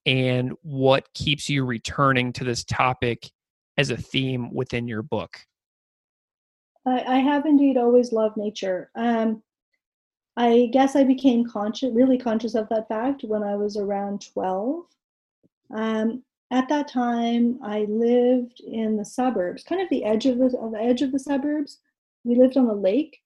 [0.06, 3.30] and what keeps you returning to this topic
[3.78, 5.38] as a theme within your book?
[6.86, 8.90] I, I have indeed always loved nature.
[8.96, 9.44] Um,
[10.40, 14.86] I guess I became conscious, really conscious of that fact when I was around 12.
[15.76, 20.48] Um, at that time, I lived in the suburbs, kind of the edge of the,
[20.48, 21.80] the edge of the suburbs.
[22.24, 23.20] We lived on a lake,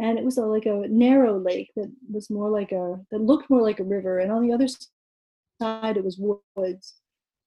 [0.00, 3.48] and it was a, like a narrow lake that was more like a that looked
[3.48, 4.66] more like a river, and on the other
[5.60, 6.94] side it was woods.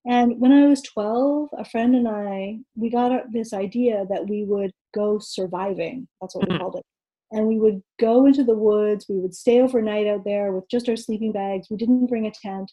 [0.05, 4.45] And when I was 12, a friend and I we got this idea that we
[4.45, 6.07] would go surviving.
[6.21, 6.61] That's what we mm-hmm.
[6.61, 6.85] called it.
[7.35, 9.05] And we would go into the woods.
[9.07, 11.67] We would stay overnight out there with just our sleeping bags.
[11.69, 12.71] We didn't bring a tent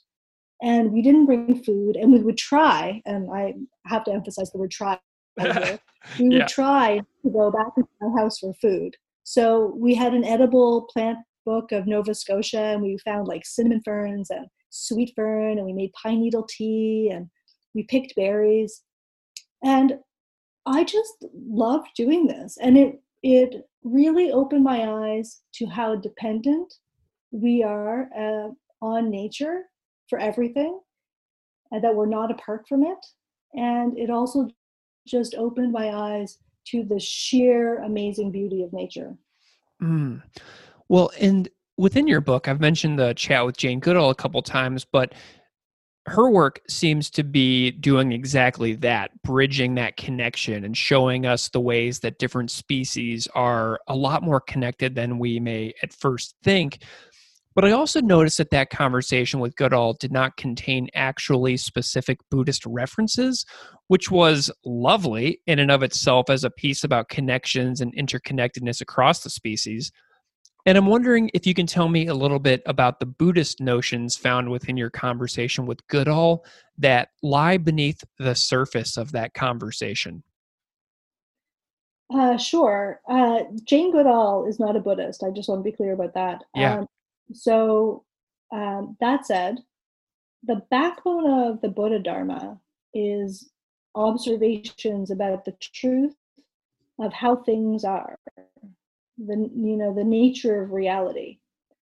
[0.62, 3.52] and we didn't bring food and we would try and i
[3.86, 4.98] have to emphasize the word try
[5.38, 6.46] we would yeah.
[6.46, 11.18] try to go back to our house for food so we had an edible plant
[11.44, 15.72] book of nova scotia and we found like cinnamon ferns and sweet fern and we
[15.72, 17.28] made pine needle tea and
[17.74, 18.82] we picked berries
[19.64, 19.98] and
[20.66, 26.74] i just loved doing this and it it really opened my eyes to how dependent
[27.30, 28.50] we are uh,
[28.84, 29.64] on nature
[30.08, 30.80] for everything
[31.70, 33.06] and that we're not apart from it.
[33.54, 34.48] And it also
[35.06, 39.16] just opened my eyes to the sheer amazing beauty of nature.
[39.82, 40.22] Mm.
[40.88, 44.84] Well, and within your book, I've mentioned the chat with Jane Goodall a couple times,
[44.84, 45.14] but
[46.06, 51.60] her work seems to be doing exactly that, bridging that connection and showing us the
[51.60, 56.78] ways that different species are a lot more connected than we may at first think.
[57.54, 62.64] But I also noticed that that conversation with Goodall did not contain actually specific Buddhist
[62.66, 63.44] references,
[63.88, 69.22] which was lovely in and of itself as a piece about connections and interconnectedness across
[69.22, 69.92] the species.
[70.64, 74.16] And I'm wondering if you can tell me a little bit about the Buddhist notions
[74.16, 76.44] found within your conversation with Goodall
[76.78, 80.22] that lie beneath the surface of that conversation.
[82.14, 83.00] Uh, sure.
[83.08, 85.24] Uh, Jane Goodall is not a Buddhist.
[85.24, 86.44] I just want to be clear about that.
[86.54, 86.80] Yeah.
[86.80, 86.86] Um,
[87.32, 88.04] so
[88.52, 89.58] um, that said,
[90.44, 92.60] the backbone of the Buddha Dharma
[92.94, 93.50] is
[93.94, 96.14] observations about the truth
[97.00, 98.18] of how things are,
[99.26, 101.38] the you know the nature of reality.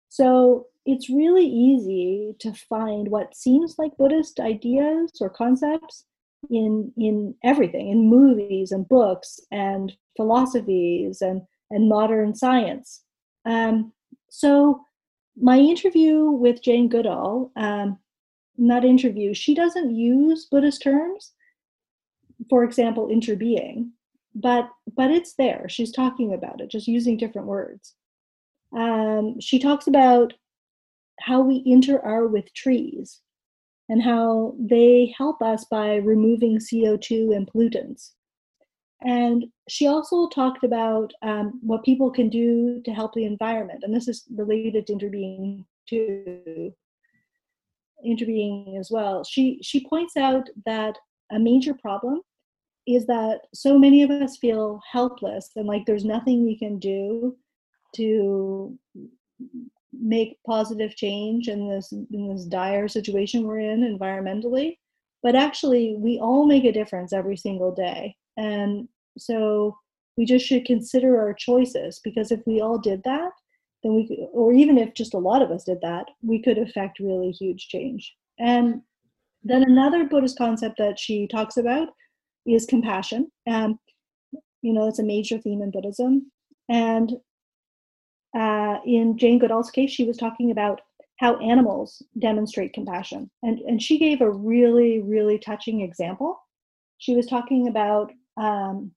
[0.09, 6.05] So it's really easy to find what seems like Buddhist ideas or concepts
[6.51, 13.03] in in everything, in movies and books and philosophies and and modern science.
[13.44, 13.92] Um,
[14.31, 14.81] so
[15.40, 17.98] my interview with Jane Goodall, um,
[18.57, 21.33] not interview, she doesn't use Buddhist terms.
[22.48, 23.90] For example, interbeing,
[24.40, 25.66] but but it's there.
[25.68, 27.94] She's talking about it, just using different words.
[28.77, 30.35] Um, she talks about
[31.20, 33.20] how we inter-are with trees
[33.88, 38.12] and how they help us by removing CO2 and pollutants.
[39.05, 43.85] And she also talked about um, what people can do to help the environment.
[43.85, 46.72] And this is related to interbeing too,
[48.07, 49.24] interbeing as well.
[49.24, 50.98] She, she points out that
[51.31, 52.20] a major problem
[52.94, 57.37] is that so many of us feel helpless and like there's nothing we can do
[57.94, 58.77] to
[59.92, 64.77] make positive change in this in this dire situation we're in environmentally
[65.22, 69.77] but actually we all make a difference every single day and so
[70.18, 73.31] we just should consider our choices because if we all did that,
[73.83, 76.59] then we could, or even if just a lot of us did that, we could
[76.59, 78.14] affect really huge change.
[78.38, 78.83] And
[79.44, 81.88] then another Buddhist concept that she talks about
[82.54, 83.30] is compassion.
[83.46, 83.76] And,
[84.62, 86.30] you know, it's a major theme in Buddhism.
[86.68, 87.12] And
[88.37, 90.80] uh, in Jane Goodall's case, she was talking about
[91.18, 93.30] how animals demonstrate compassion.
[93.42, 96.38] And, and she gave a really, really touching example.
[96.98, 98.92] She was talking about um,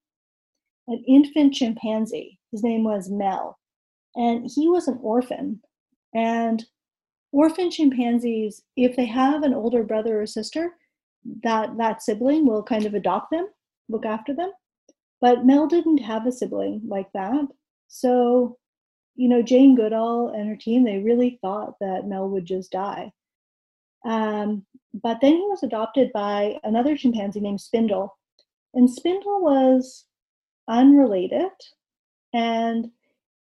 [0.88, 2.38] an infant chimpanzee.
[2.52, 3.58] His name was Mel.
[4.16, 5.62] And he was an orphan.
[6.14, 6.64] And
[7.32, 10.76] orphan chimpanzees, if they have an older brother or sister,
[11.44, 13.48] that, that sibling will kind of adopt them,
[13.90, 14.52] look after them.
[15.20, 17.46] But Mel didn't have a sibling like that.
[17.88, 18.58] So,
[19.16, 23.12] you know, Jane Goodall and her team, they really thought that Mel would just die.
[24.04, 28.18] Um, but then he was adopted by another chimpanzee named Spindle.
[28.74, 30.06] And Spindle was
[30.68, 31.52] unrelated.
[32.34, 32.90] And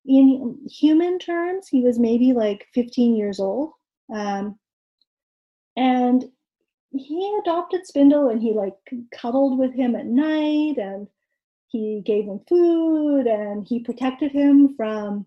[0.06, 3.72] in human terms, he was maybe like 15 years old.
[4.14, 4.60] Um,
[5.78, 6.26] and
[6.94, 8.76] he adopted Spindle and he like
[9.12, 11.08] cuddled with him at night and
[11.68, 15.26] he gave him food and he protected him from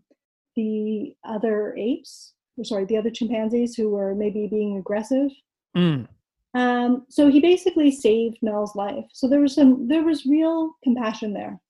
[0.54, 5.30] the other apes, or sorry, the other chimpanzees who were maybe being aggressive.
[5.76, 6.06] Mm.
[6.54, 9.04] Um, so he basically saved Mel's life.
[9.12, 11.60] So there was some there was real compassion there.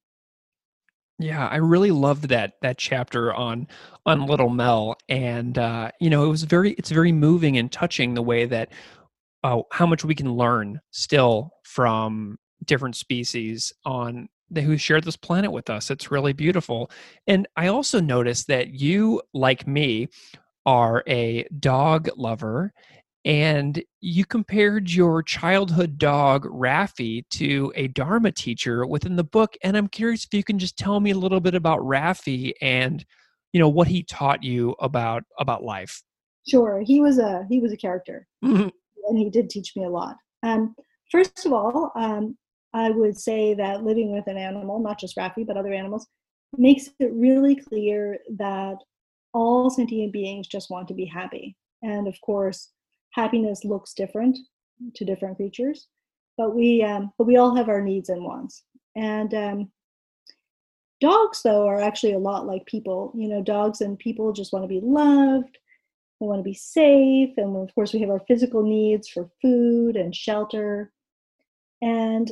[1.18, 3.66] Yeah, I really loved that that chapter on
[4.04, 8.14] on little Mel, and uh, you know, it was very it's very moving and touching
[8.14, 8.70] the way that
[9.44, 15.16] uh, how much we can learn still from different species on the, who share this
[15.16, 15.90] planet with us.
[15.90, 16.90] It's really beautiful,
[17.26, 20.08] and I also noticed that you, like me,
[20.64, 22.72] are a dog lover
[23.26, 29.56] and you compared your childhood dog Raffi to a Dharma teacher within the book.
[29.64, 33.04] And I'm curious if you can just tell me a little bit about Raffi and
[33.52, 36.02] you know what he taught you about about life.
[36.48, 38.68] Sure, he was a he was a character, mm-hmm.
[39.08, 40.16] And he did teach me a lot.
[40.42, 40.74] Um,
[41.10, 42.36] first of all, um,
[42.72, 46.06] I would say that living with an animal, not just Raffi but other animals,
[46.56, 48.76] makes it really clear that
[49.32, 51.56] all sentient beings just want to be happy.
[51.82, 52.70] And of course,
[53.12, 54.38] happiness looks different
[54.94, 55.88] to different creatures,
[56.36, 58.64] but we um, but we all have our needs and wants.
[58.94, 59.72] And um,
[61.00, 63.12] dogs, though, are actually a lot like people.
[63.14, 65.58] You know, dogs and people just want to be loved.
[66.20, 69.96] They want to be safe, and of course, we have our physical needs for food
[69.96, 70.92] and shelter.
[71.82, 72.30] And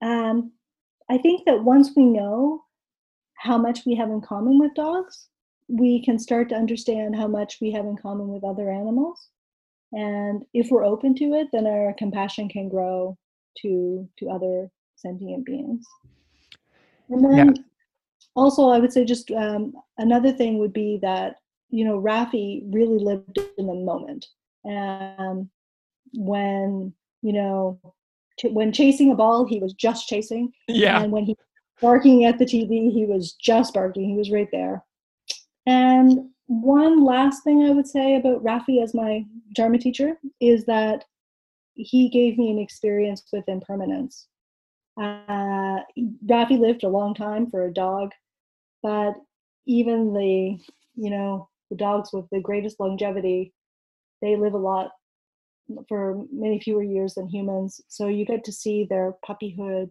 [0.00, 0.52] um,
[1.10, 2.64] I think that once we know
[3.34, 5.28] how much we have in common with dogs,
[5.68, 9.28] we can start to understand how much we have in common with other animals
[9.92, 13.16] and if we're open to it then our compassion can grow
[13.56, 15.84] to to other sentient beings
[17.10, 17.62] and then yeah.
[18.34, 21.36] also i would say just um, another thing would be that
[21.72, 24.26] you know raffi really lived in the moment.
[24.64, 25.48] And
[26.14, 26.92] when
[27.22, 27.80] you know
[28.38, 30.52] ch- when chasing a ball he was just chasing.
[30.68, 31.02] Yeah.
[31.02, 31.36] And when he
[31.80, 34.08] barking at the tv he was just barking.
[34.08, 34.84] He was right there.
[35.66, 41.04] And one last thing I would say about Raffi as my Dharma teacher is that
[41.74, 44.28] he gave me an experience with impermanence.
[45.00, 45.80] Uh,
[46.26, 48.12] Raffi lived a long time for a dog,
[48.82, 49.14] but
[49.66, 50.58] even the,
[50.96, 53.52] you know, the dogs with the greatest longevity,
[54.20, 54.90] they live a lot
[55.88, 57.80] for many fewer years than humans.
[57.88, 59.90] So you get to see their puppyhood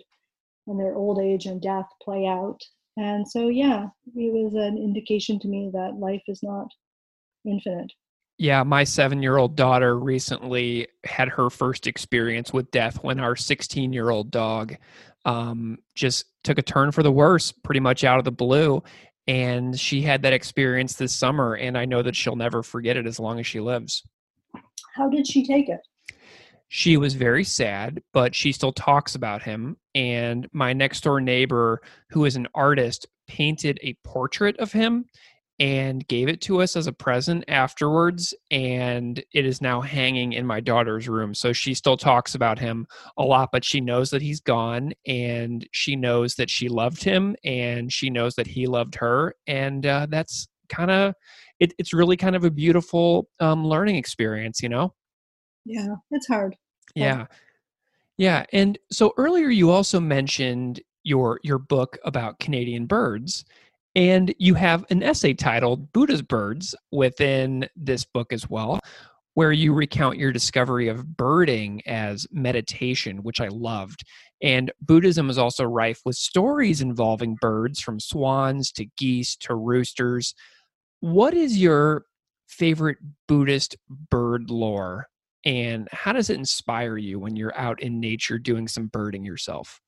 [0.68, 2.62] and their old age and death play out
[2.98, 6.68] and so, yeah, it was an indication to me that life is not
[7.46, 7.92] infinite.
[8.38, 13.36] Yeah, my seven year old daughter recently had her first experience with death when our
[13.36, 14.76] 16 year old dog
[15.26, 18.84] um, just took a turn for the worse pretty much out of the blue.
[19.28, 23.06] And she had that experience this summer, and I know that she'll never forget it
[23.06, 24.04] as long as she lives.
[24.96, 25.82] How did she take it?
[26.74, 29.76] she was very sad, but she still talks about him.
[29.94, 35.04] And my next door neighbor, who is an artist, painted a portrait of him
[35.62, 38.34] and gave it to us as a present afterwards.
[38.50, 41.36] And it is now hanging in my daughter's room.
[41.36, 42.88] So she still talks about him
[43.18, 47.36] a lot, but she knows that he's gone and she knows that she loved him
[47.44, 49.36] and she knows that he loved her.
[49.46, 51.14] And uh, that's kind of,
[51.60, 54.96] it, it's really kind of a beautiful um, learning experience, you know?
[55.64, 56.56] Yeah, it's hard.
[56.96, 57.28] Yeah.
[58.18, 58.46] Yeah.
[58.52, 63.46] And so earlier you also mentioned your your book about Canadian birds.
[63.96, 68.80] And you have an essay titled Buddha's Birds within this book as well,
[69.34, 74.04] where you recount your discovery of birding as meditation, which I loved.
[74.42, 80.34] And Buddhism is also rife with stories involving birds from swans to geese to roosters.
[81.02, 82.06] What is your
[82.48, 83.76] favorite Buddhist
[84.10, 85.08] bird lore?
[85.46, 89.82] and how does it inspire you when you're out in nature doing some birding yourself?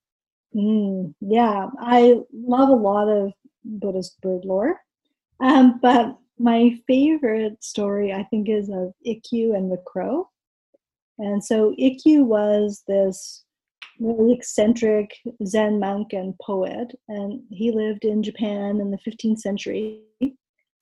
[0.56, 3.32] Mm, yeah, I love a lot of
[3.66, 4.80] Buddhist bird lore,
[5.40, 10.30] um, but my favorite story I think is of Ikkyu and the crow.
[11.20, 13.46] And so Ikkyu was this
[14.00, 20.02] really eccentric Zen monk and poet, and he lived in Japan in the 15th century.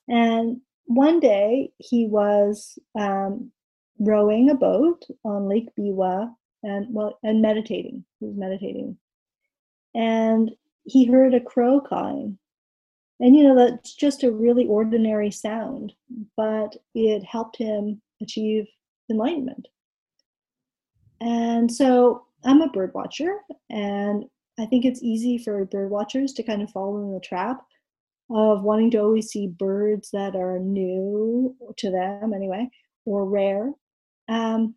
[0.07, 3.51] And one day he was um,
[3.99, 8.03] rowing a boat on Lake Biwa and well and meditating.
[8.19, 8.97] He was meditating.
[9.93, 10.51] And
[10.83, 12.37] he heard a crow cawing.
[13.21, 15.93] And you know, that's just a really ordinary sound,
[16.35, 18.65] but it helped him achieve
[19.11, 19.67] enlightenment.
[21.21, 23.37] And so I'm a bird watcher,
[23.69, 24.25] and
[24.59, 27.61] I think it's easy for bird watchers to kind of fall in the trap
[28.31, 32.67] of wanting to always see birds that are new to them anyway,
[33.05, 33.71] or rare.
[34.29, 34.73] Um,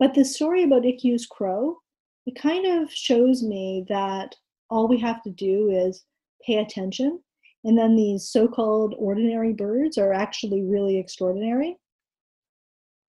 [0.00, 1.78] but the story about Ikkyu's crow,
[2.26, 4.34] it kind of shows me that
[4.68, 6.04] all we have to do is
[6.44, 7.20] pay attention.
[7.68, 11.76] And then these so called ordinary birds are actually really extraordinary.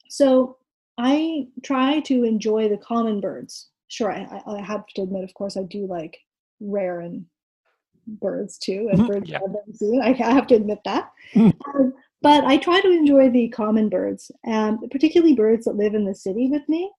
[0.07, 0.55] So
[0.97, 3.67] I try to enjoy the common birds.
[3.89, 6.17] Sure, I, I have to admit, of course, I do like
[6.61, 7.25] rare and
[8.07, 9.39] birds too, and birds yeah.
[10.01, 10.21] I've.
[10.21, 11.11] I have to admit that.
[11.35, 16.05] um, but I try to enjoy the common birds, um, particularly birds that live in
[16.05, 16.89] the city with me.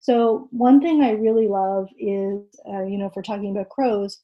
[0.00, 4.20] So one thing I really love is, uh, you know, if we're talking about crows,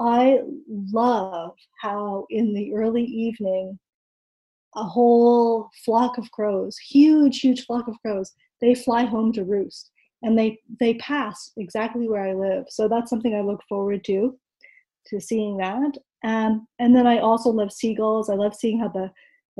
[0.00, 3.78] I love how in the early evening,
[4.74, 9.92] a whole flock of crows, huge, huge flock of crows, they fly home to roost
[10.24, 12.64] and they they pass exactly where I live.
[12.70, 14.36] So that's something I look forward to,
[15.08, 15.96] to seeing that.
[16.24, 18.30] Um, and then I also love seagulls.
[18.30, 19.10] I love seeing how the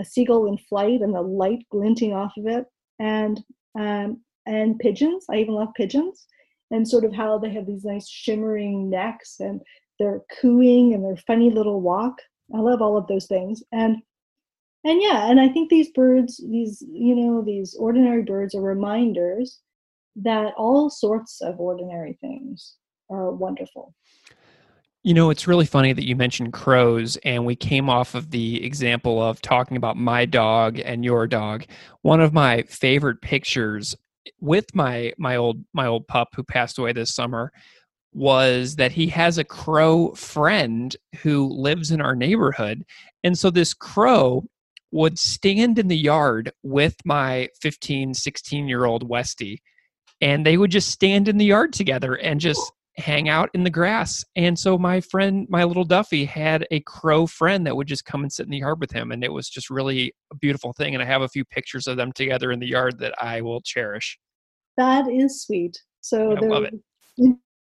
[0.00, 2.64] a seagull in flight and the light glinting off of it,
[2.98, 3.44] and
[3.78, 5.26] um, and pigeons.
[5.30, 6.26] I even love pigeons
[6.70, 9.60] and sort of how they have these nice shimmering necks and
[9.98, 12.20] they're cooing and their funny little walk.
[12.54, 13.62] I love all of those things.
[13.72, 14.02] And
[14.84, 19.60] and yeah, and I think these birds, these, you know, these ordinary birds are reminders
[20.16, 22.76] that all sorts of ordinary things
[23.10, 23.94] are wonderful.
[25.02, 28.64] You know, it's really funny that you mentioned crows, and we came off of the
[28.64, 31.64] example of talking about my dog and your dog.
[32.02, 33.96] One of my favorite pictures
[34.40, 37.52] with my my old my old pup who passed away this summer
[38.14, 42.84] was that he has a crow friend who lives in our neighborhood.
[43.24, 44.44] And so this crow
[44.92, 49.58] would stand in the yard with my 15 16 year old westie
[50.20, 53.70] and they would just stand in the yard together and just hang out in the
[53.70, 54.24] grass.
[54.36, 58.22] And so my friend my little duffy had a crow friend that would just come
[58.22, 60.94] and sit in the yard with him and it was just really a beautiful thing
[60.94, 63.60] and i have a few pictures of them together in the yard that i will
[63.60, 64.16] cherish.
[64.76, 65.76] That is sweet.
[66.00, 66.70] So there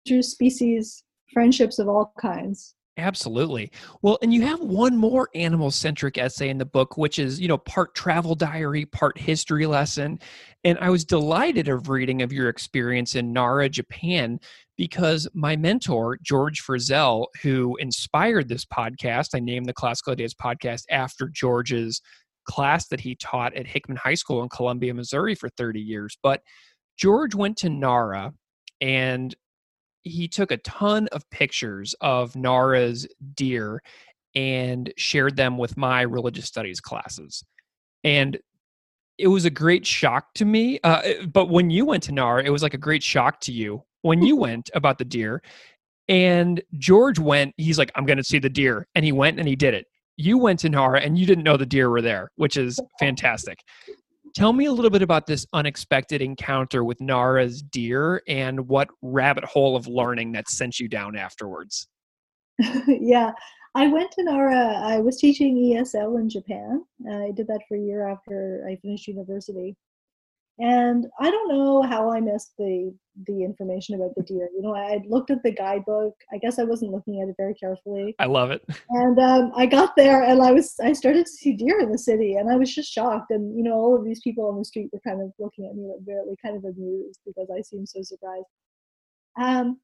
[0.08, 2.74] interspecies friendships of all kinds.
[2.98, 3.72] Absolutely.
[4.02, 7.48] Well, and you have one more animal centric essay in the book, which is, you
[7.48, 10.18] know, part travel diary, part history lesson.
[10.62, 14.38] And I was delighted of reading of your experience in Nara, Japan,
[14.76, 20.82] because my mentor, George Frizzell, who inspired this podcast, I named the Classical Ideas podcast
[20.90, 22.02] after George's
[22.44, 26.18] class that he taught at Hickman High School in Columbia, Missouri for 30 years.
[26.22, 26.42] But
[26.98, 28.34] George went to Nara
[28.82, 29.34] and
[30.04, 33.82] he took a ton of pictures of Nara's deer
[34.34, 37.44] and shared them with my religious studies classes.
[38.04, 38.38] And
[39.18, 40.80] it was a great shock to me.
[40.82, 43.52] Uh, eh, but when you went to Nara, it was like a great shock to
[43.52, 45.42] you when you went about the deer.
[46.08, 48.86] And George went, he's like, I'm going to see the deer.
[48.94, 49.86] And he went and he did it.
[50.16, 53.58] You went to Nara and you didn't know the deer were there, which is fantastic.
[54.34, 59.44] Tell me a little bit about this unexpected encounter with Nara's deer and what rabbit
[59.44, 61.86] hole of learning that sent you down afterwards.
[62.88, 63.32] yeah,
[63.74, 64.80] I went to Nara.
[64.84, 66.84] I was teaching ESL in Japan.
[67.10, 69.76] I did that for a year after I finished university.
[70.62, 72.94] And I don't know how I missed the
[73.26, 74.48] the information about the deer.
[74.54, 76.14] You know, I looked at the guidebook.
[76.32, 78.14] I guess I wasn't looking at it very carefully.
[78.20, 78.62] I love it.
[78.90, 81.98] And um, I got there, and I was I started to see deer in the
[81.98, 83.32] city, and I was just shocked.
[83.32, 85.74] And you know, all of these people on the street were kind of looking at
[85.74, 88.46] me like really kind of amused because I seemed so surprised.
[89.42, 89.80] Um,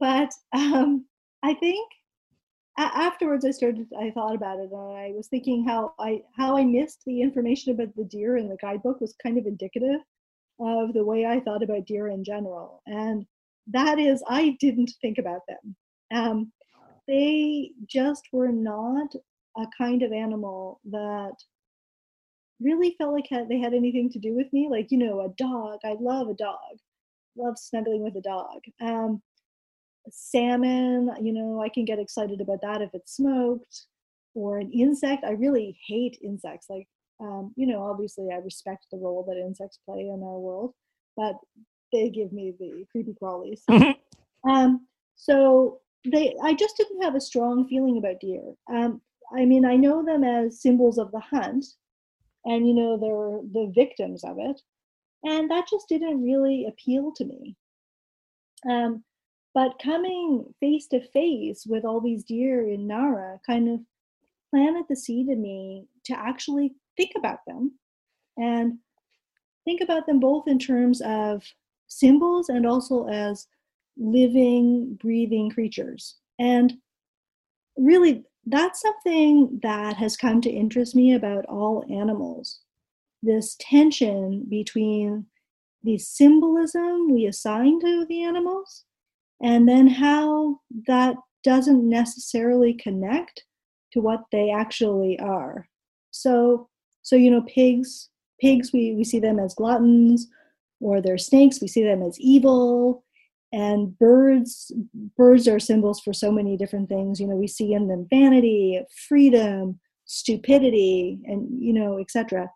[0.00, 1.04] but um,
[1.42, 1.86] I think
[2.78, 6.64] afterwards i started i thought about it and i was thinking how i how i
[6.64, 10.00] missed the information about the deer in the guidebook was kind of indicative
[10.60, 13.26] of the way i thought about deer in general and
[13.66, 15.76] that is i didn't think about them.
[16.10, 16.52] Um,
[17.06, 19.12] they just were not
[19.58, 21.34] a kind of animal that
[22.60, 25.78] really felt like they had anything to do with me like you know a dog
[25.84, 26.78] i love a dog
[27.38, 28.60] love snuggling with a dog.
[28.80, 29.22] Um,
[30.10, 33.86] salmon, you know, I can get excited about that if it's smoked.
[34.34, 36.68] Or an insect, I really hate insects.
[36.70, 36.86] Like,
[37.20, 40.74] um, you know, obviously I respect the role that insects play in our world,
[41.16, 41.34] but
[41.92, 43.62] they give me the creepy crawlies.
[44.48, 44.86] Um,
[45.16, 48.54] so they, I just didn't have a strong feeling about deer.
[48.72, 49.00] Um,
[49.36, 51.66] I mean, I know them as symbols of the hunt,
[52.44, 54.60] and you know, they're the victims of it,
[55.24, 57.56] and that just didn't really appeal to me.
[58.68, 59.04] Um,
[59.54, 63.80] but coming face to face with all these deer in Nara kind of
[64.50, 67.72] planted the seed in me to actually think about them
[68.36, 68.78] and
[69.64, 71.44] think about them both in terms of
[71.86, 73.46] symbols and also as
[73.96, 76.16] living, breathing creatures.
[76.38, 76.74] And
[77.76, 82.60] really, that's something that has come to interest me about all animals
[83.22, 85.26] this tension between
[85.82, 88.84] the symbolism we assign to the animals
[89.42, 93.44] and then how that doesn't necessarily connect
[93.92, 95.68] to what they actually are
[96.10, 96.68] so
[97.02, 98.10] so you know pigs
[98.40, 100.28] pigs we, we see them as gluttons
[100.80, 103.04] or they're snakes, we see them as evil.
[103.52, 104.70] And birds,
[105.16, 107.18] birds are symbols for so many different things.
[107.18, 112.50] You know, we see in them vanity, freedom, stupidity, and you know, etc.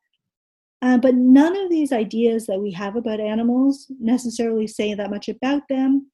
[0.83, 5.29] Uh, but none of these ideas that we have about animals necessarily say that much
[5.29, 6.11] about them.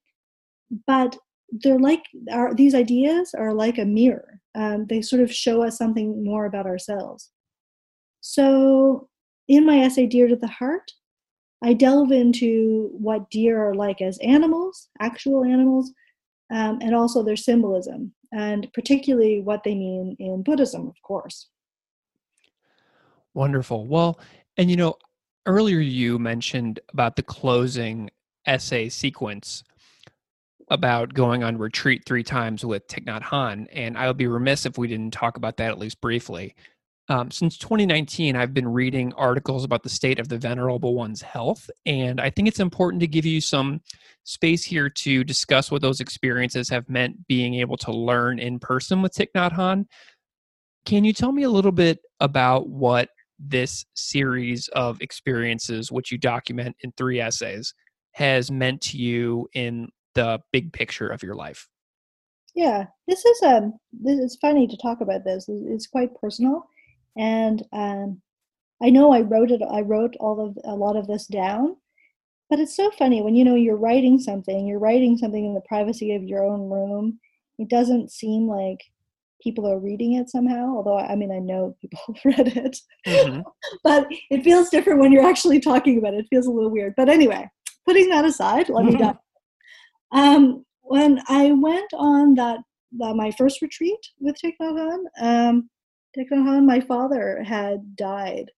[0.85, 1.17] But
[1.51, 4.41] they're like our, these ideas are like a mirror.
[4.55, 7.31] Um, they sort of show us something more about ourselves.
[8.21, 9.09] So,
[9.47, 10.91] in my essay, Deer to the Heart,
[11.63, 15.91] I delve into what deer are like as animals, actual animals,
[16.51, 21.49] um, and also their symbolism, and particularly what they mean in Buddhism, of course.
[23.33, 23.85] Wonderful.
[23.87, 24.19] Well,
[24.57, 24.97] and you know,
[25.45, 28.09] earlier you mentioned about the closing
[28.45, 29.63] essay sequence
[30.69, 34.65] about going on retreat three times with Thich Nhat Hanh, and I would be remiss
[34.65, 36.55] if we didn't talk about that at least briefly.
[37.09, 41.67] Um, since 2019, I've been reading articles about the state of the Venerable One's health,
[41.87, 43.81] and I think it's important to give you some
[44.25, 49.01] space here to discuss what those experiences have meant being able to learn in person
[49.01, 49.85] with Thich Nhat Hanh.
[50.85, 53.09] Can you tell me a little bit about what
[53.39, 57.73] this series of experiences, which you document in three essays,
[58.11, 61.67] has meant to you in the big picture of your life?
[62.55, 65.45] Yeah, this is um, this is funny to talk about this.
[65.47, 66.63] It's quite personal,
[67.17, 68.21] and um,
[68.81, 69.61] I know I wrote it.
[69.61, 71.75] I wrote all of a lot of this down,
[72.49, 74.67] but it's so funny when you know you're writing something.
[74.67, 77.19] You're writing something in the privacy of your own room.
[77.59, 78.79] It doesn't seem like
[79.41, 83.41] people are reading it somehow although i mean i know people read it mm-hmm.
[83.83, 86.93] but it feels different when you're actually talking about it it feels a little weird
[86.97, 87.49] but anyway
[87.85, 89.03] putting that aside let me mm-hmm.
[90.11, 92.59] Um, when i went on that
[93.03, 94.75] uh, my first retreat with Thich Nhat
[95.21, 95.69] Hanh, um,
[96.17, 98.49] Thich Nhat Hanh, my father had died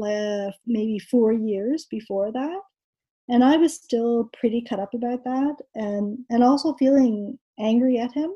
[0.00, 2.60] uh, maybe four years before that.
[3.28, 8.12] And i was still pretty cut up about that and and also feeling angry at
[8.12, 8.30] him.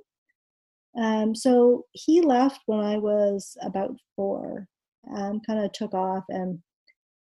[0.98, 4.66] Um, so he left when I was about four,
[5.04, 6.58] and kind of took off, and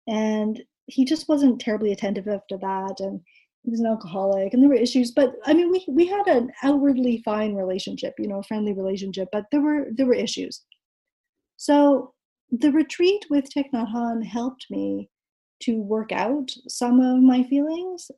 [0.07, 3.21] and he just wasn't terribly attentive after that, and
[3.63, 5.11] he was an alcoholic, and there were issues.
[5.11, 9.29] But I mean, we we had an outwardly fine relationship, you know, a friendly relationship,
[9.31, 10.63] but there were there were issues.
[11.57, 12.13] So
[12.51, 15.09] the retreat with Thich Nhat Hanh helped me
[15.61, 18.09] to work out some of my feelings,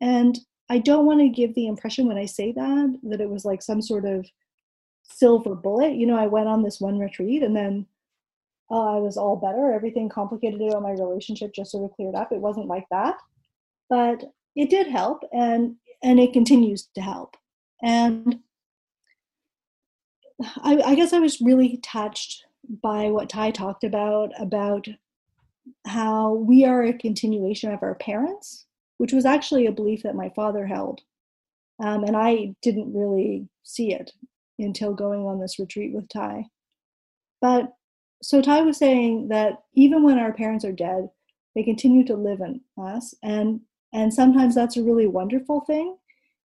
[0.00, 0.38] and
[0.70, 3.62] I don't want to give the impression when I say that that it was like
[3.62, 4.26] some sort of
[5.02, 5.94] silver bullet.
[5.94, 7.86] You know, I went on this one retreat and then
[8.70, 9.72] uh, I was all better.
[9.72, 12.32] Everything complicated about my relationship just sort of cleared up.
[12.32, 13.16] It wasn't like that,
[13.90, 14.24] but
[14.56, 17.36] it did help, and and it continues to help.
[17.82, 18.40] And
[20.62, 22.44] I, I guess I was really touched
[22.82, 24.86] by what Thay talked about about
[25.86, 28.66] how we are a continuation of our parents,
[28.98, 31.00] which was actually a belief that my father held.
[31.82, 34.12] Um, and I didn't really see it
[34.58, 36.46] until going on this retreat with Thay.
[37.40, 37.72] But
[38.22, 41.08] so Thay was saying that even when our parents are dead,
[41.54, 43.60] they continue to live in us, and
[43.94, 45.96] and sometimes that's a really wonderful thing.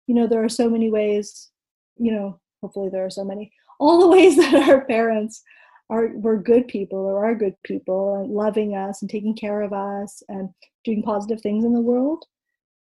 [0.07, 1.51] You know, there are so many ways.
[1.96, 3.51] You know, hopefully there are so many.
[3.80, 5.42] All the ways that our parents
[5.90, 9.72] are were good people or are good people and loving us and taking care of
[9.72, 10.51] us and
[10.84, 12.26] doing positive things in the world.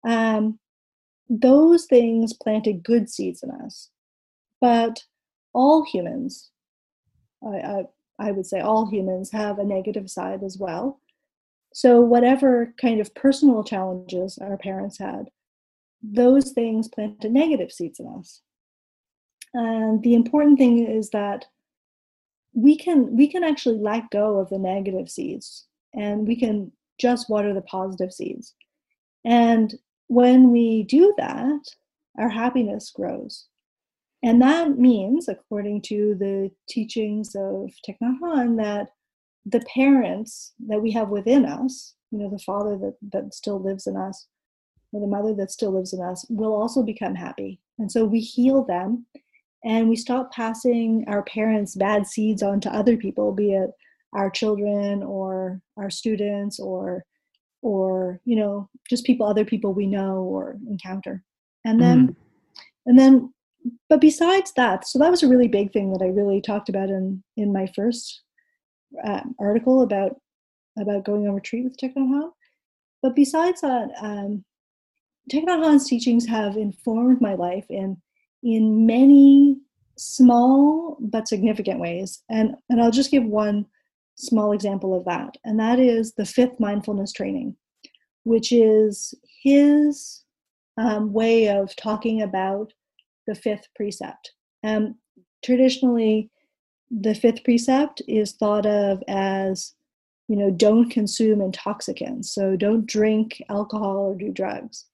[0.08, 0.60] Um,
[1.28, 3.90] those things planted good seeds in us.
[4.60, 5.04] But
[5.54, 6.52] all humans,
[7.44, 7.84] I, I,
[8.20, 11.01] I would say all humans have a negative side as well.
[11.74, 15.30] So, whatever kind of personal challenges our parents had,
[16.04, 18.42] those things planted negative seeds in us.
[19.54, 21.46] And the important thing is that
[22.54, 27.30] we can we can actually let go of the negative seeds and we can just
[27.30, 28.54] water the positive seeds.
[29.26, 29.74] And
[30.08, 31.62] when we do that,
[32.18, 33.48] our happiness grows.
[34.24, 38.90] And that means, according to the teachings of Thich Nhat Hanh, that
[39.46, 43.88] the parents that we have within us, you know, the father that, that still lives
[43.88, 44.28] in us,
[44.92, 47.60] or the mother that still lives in us, will also become happy.
[47.80, 49.06] And so we heal them
[49.64, 53.72] and we stop passing our parents' bad seeds on to other people, be it
[54.14, 57.06] our children or our students or
[57.62, 61.24] or you know just people other people we know or encounter
[61.64, 62.16] and then mm.
[62.88, 63.32] and then
[63.90, 66.90] but besides that, so that was a really big thing that I really talked about
[66.90, 68.22] in in my first
[69.04, 70.20] uh, article about
[70.80, 72.32] about going on retreat with Thich Nhat Hanh.
[73.02, 74.44] But besides that, um,
[75.32, 77.98] Thich Nhat Hanh's teachings have informed my life in
[78.44, 79.58] in many
[79.98, 83.66] small but significant ways, and and I'll just give one
[84.16, 87.56] small example of that, and that is the fifth mindfulness training,
[88.24, 89.14] which is
[89.44, 90.24] his
[90.78, 92.74] um, way of talking about
[93.28, 94.32] the fifth precept.
[94.64, 94.96] Um,
[95.44, 96.30] traditionally,
[96.92, 99.74] the fifth precept is thought of as,
[100.28, 102.34] you know, don't consume intoxicants.
[102.34, 104.86] So don't drink alcohol or do drugs.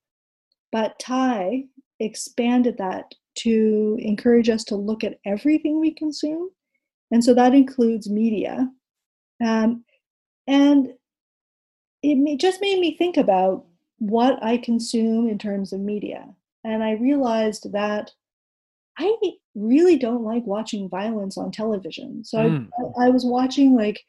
[0.72, 1.68] But Thay
[2.00, 6.50] expanded that to encourage us to look at everything we consume.
[7.12, 8.70] And so that includes media.
[9.44, 9.84] Um,
[10.48, 10.94] and
[12.04, 13.66] it just made me think about
[14.00, 16.28] what I consume in terms of media.
[16.64, 18.12] And I realized that
[19.00, 19.16] I
[19.56, 22.24] really don't like watching violence on television.
[22.24, 22.68] So mm.
[23.00, 24.00] I, I, was watching like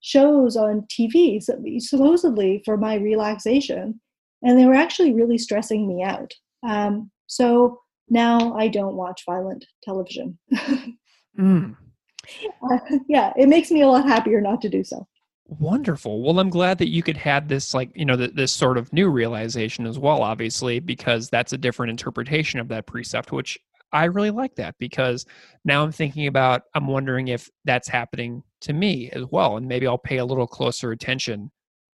[0.00, 1.42] shows on TV
[1.80, 4.00] supposedly for my relaxation,
[4.42, 6.32] and they were actually really stressing me out.
[6.66, 10.38] Um, so now I don't watch violent television.
[11.38, 11.76] mm.
[12.70, 12.78] uh,
[13.08, 15.06] yeah, it makes me a lot happier not to do so.
[15.48, 16.22] Wonderful.
[16.22, 19.08] Well, I'm glad that you could have this, like, you know, this sort of new
[19.08, 23.58] realization as well, obviously, because that's a different interpretation of that precept, which
[23.92, 25.24] I really like that because
[25.64, 29.56] now I'm thinking about, I'm wondering if that's happening to me as well.
[29.56, 31.50] And maybe I'll pay a little closer attention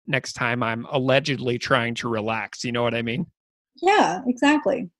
[0.06, 2.64] next time I'm allegedly trying to relax.
[2.64, 3.26] You know what I mean?
[3.82, 4.90] Yeah, exactly.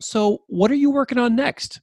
[0.00, 1.80] So, what are you working on next?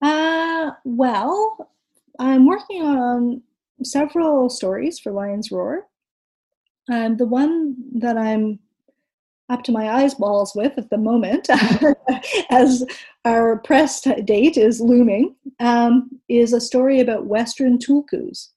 [0.00, 1.70] Uh, well,
[2.18, 3.42] I'm working on
[3.82, 5.86] several stories for Lions Roar.
[6.90, 8.60] Um, the one that I'm
[9.48, 11.48] up to my eyes balls with at the moment,
[12.50, 12.84] as
[13.24, 18.48] our press date is looming, um, is a story about Western Tulkus.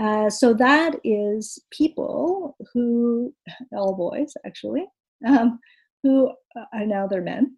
[0.00, 3.34] Uh, so that is people who,
[3.72, 4.86] all boys actually,
[5.26, 5.58] um,
[6.02, 7.56] who are uh, now they're men,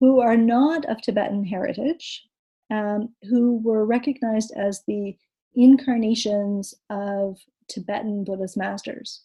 [0.00, 2.24] who are not of Tibetan heritage,
[2.70, 5.14] um, who were recognized as the
[5.54, 7.38] incarnations of
[7.68, 9.22] Tibetan Buddhist masters.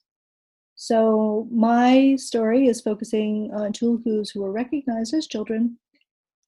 [0.80, 5.80] So my story is focusing on Tulkus who were recognized as children,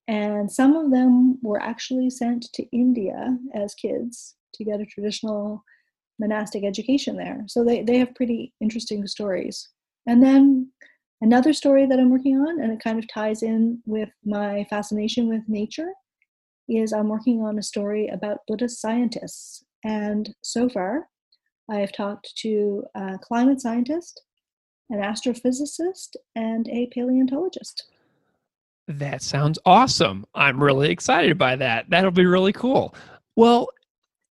[0.08, 5.64] and some of them were actually sent to India as kids to get a traditional
[6.20, 7.44] monastic education there.
[7.48, 9.68] So they, they have pretty interesting stories.
[10.06, 10.72] And then
[11.22, 15.28] another story that I'm working on, and it kind of ties in with my fascination
[15.28, 15.90] with nature,
[16.68, 21.08] is I'm working on a story about Buddhist scientists and so far,
[21.70, 24.22] I have talked to a climate scientist,
[24.90, 27.86] an astrophysicist, and a paleontologist.
[28.88, 30.26] That sounds awesome.
[30.34, 31.86] I'm really excited by that.
[31.90, 32.96] That'll be really cool.
[33.36, 33.70] Well,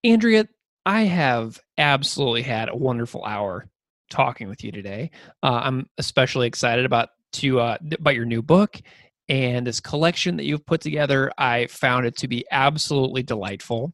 [0.03, 0.49] Andrea,
[0.85, 3.69] I have absolutely had a wonderful hour
[4.11, 5.11] talking with you today.
[5.43, 8.81] Uh, I'm especially excited about to uh, about your new book
[9.29, 11.31] and this collection that you've put together.
[11.39, 13.93] I found it to be absolutely delightful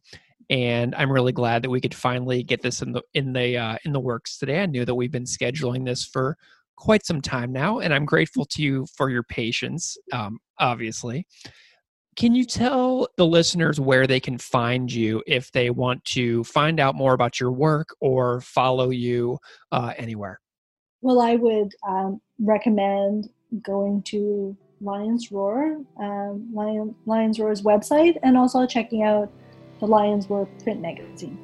[0.50, 3.76] and I'm really glad that we could finally get this in the in the uh,
[3.84, 4.62] in the works today.
[4.62, 6.36] I knew that we've been scheduling this for
[6.76, 9.96] quite some time now, and I'm grateful to you for your patience.
[10.12, 11.26] Um, obviously,
[12.16, 16.78] can you tell the listeners where they can find you if they want to find
[16.78, 19.38] out more about your work or follow you
[19.72, 20.40] uh, anywhere?
[21.00, 23.28] Well, I would um, recommend
[23.62, 29.32] going to Lions Roar, um, Lion, Lions Roar's website, and also checking out
[29.84, 31.38] the Lions Roar print magazine.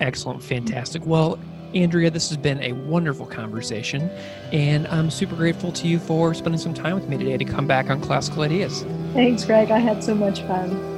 [0.00, 1.04] Excellent, fantastic.
[1.04, 1.38] Well,
[1.74, 4.10] Andrea, this has been a wonderful conversation,
[4.52, 7.66] and I'm super grateful to you for spending some time with me today to come
[7.66, 8.84] back on Classical Ideas.
[9.12, 9.70] Thanks, Greg.
[9.70, 10.91] I had so much fun.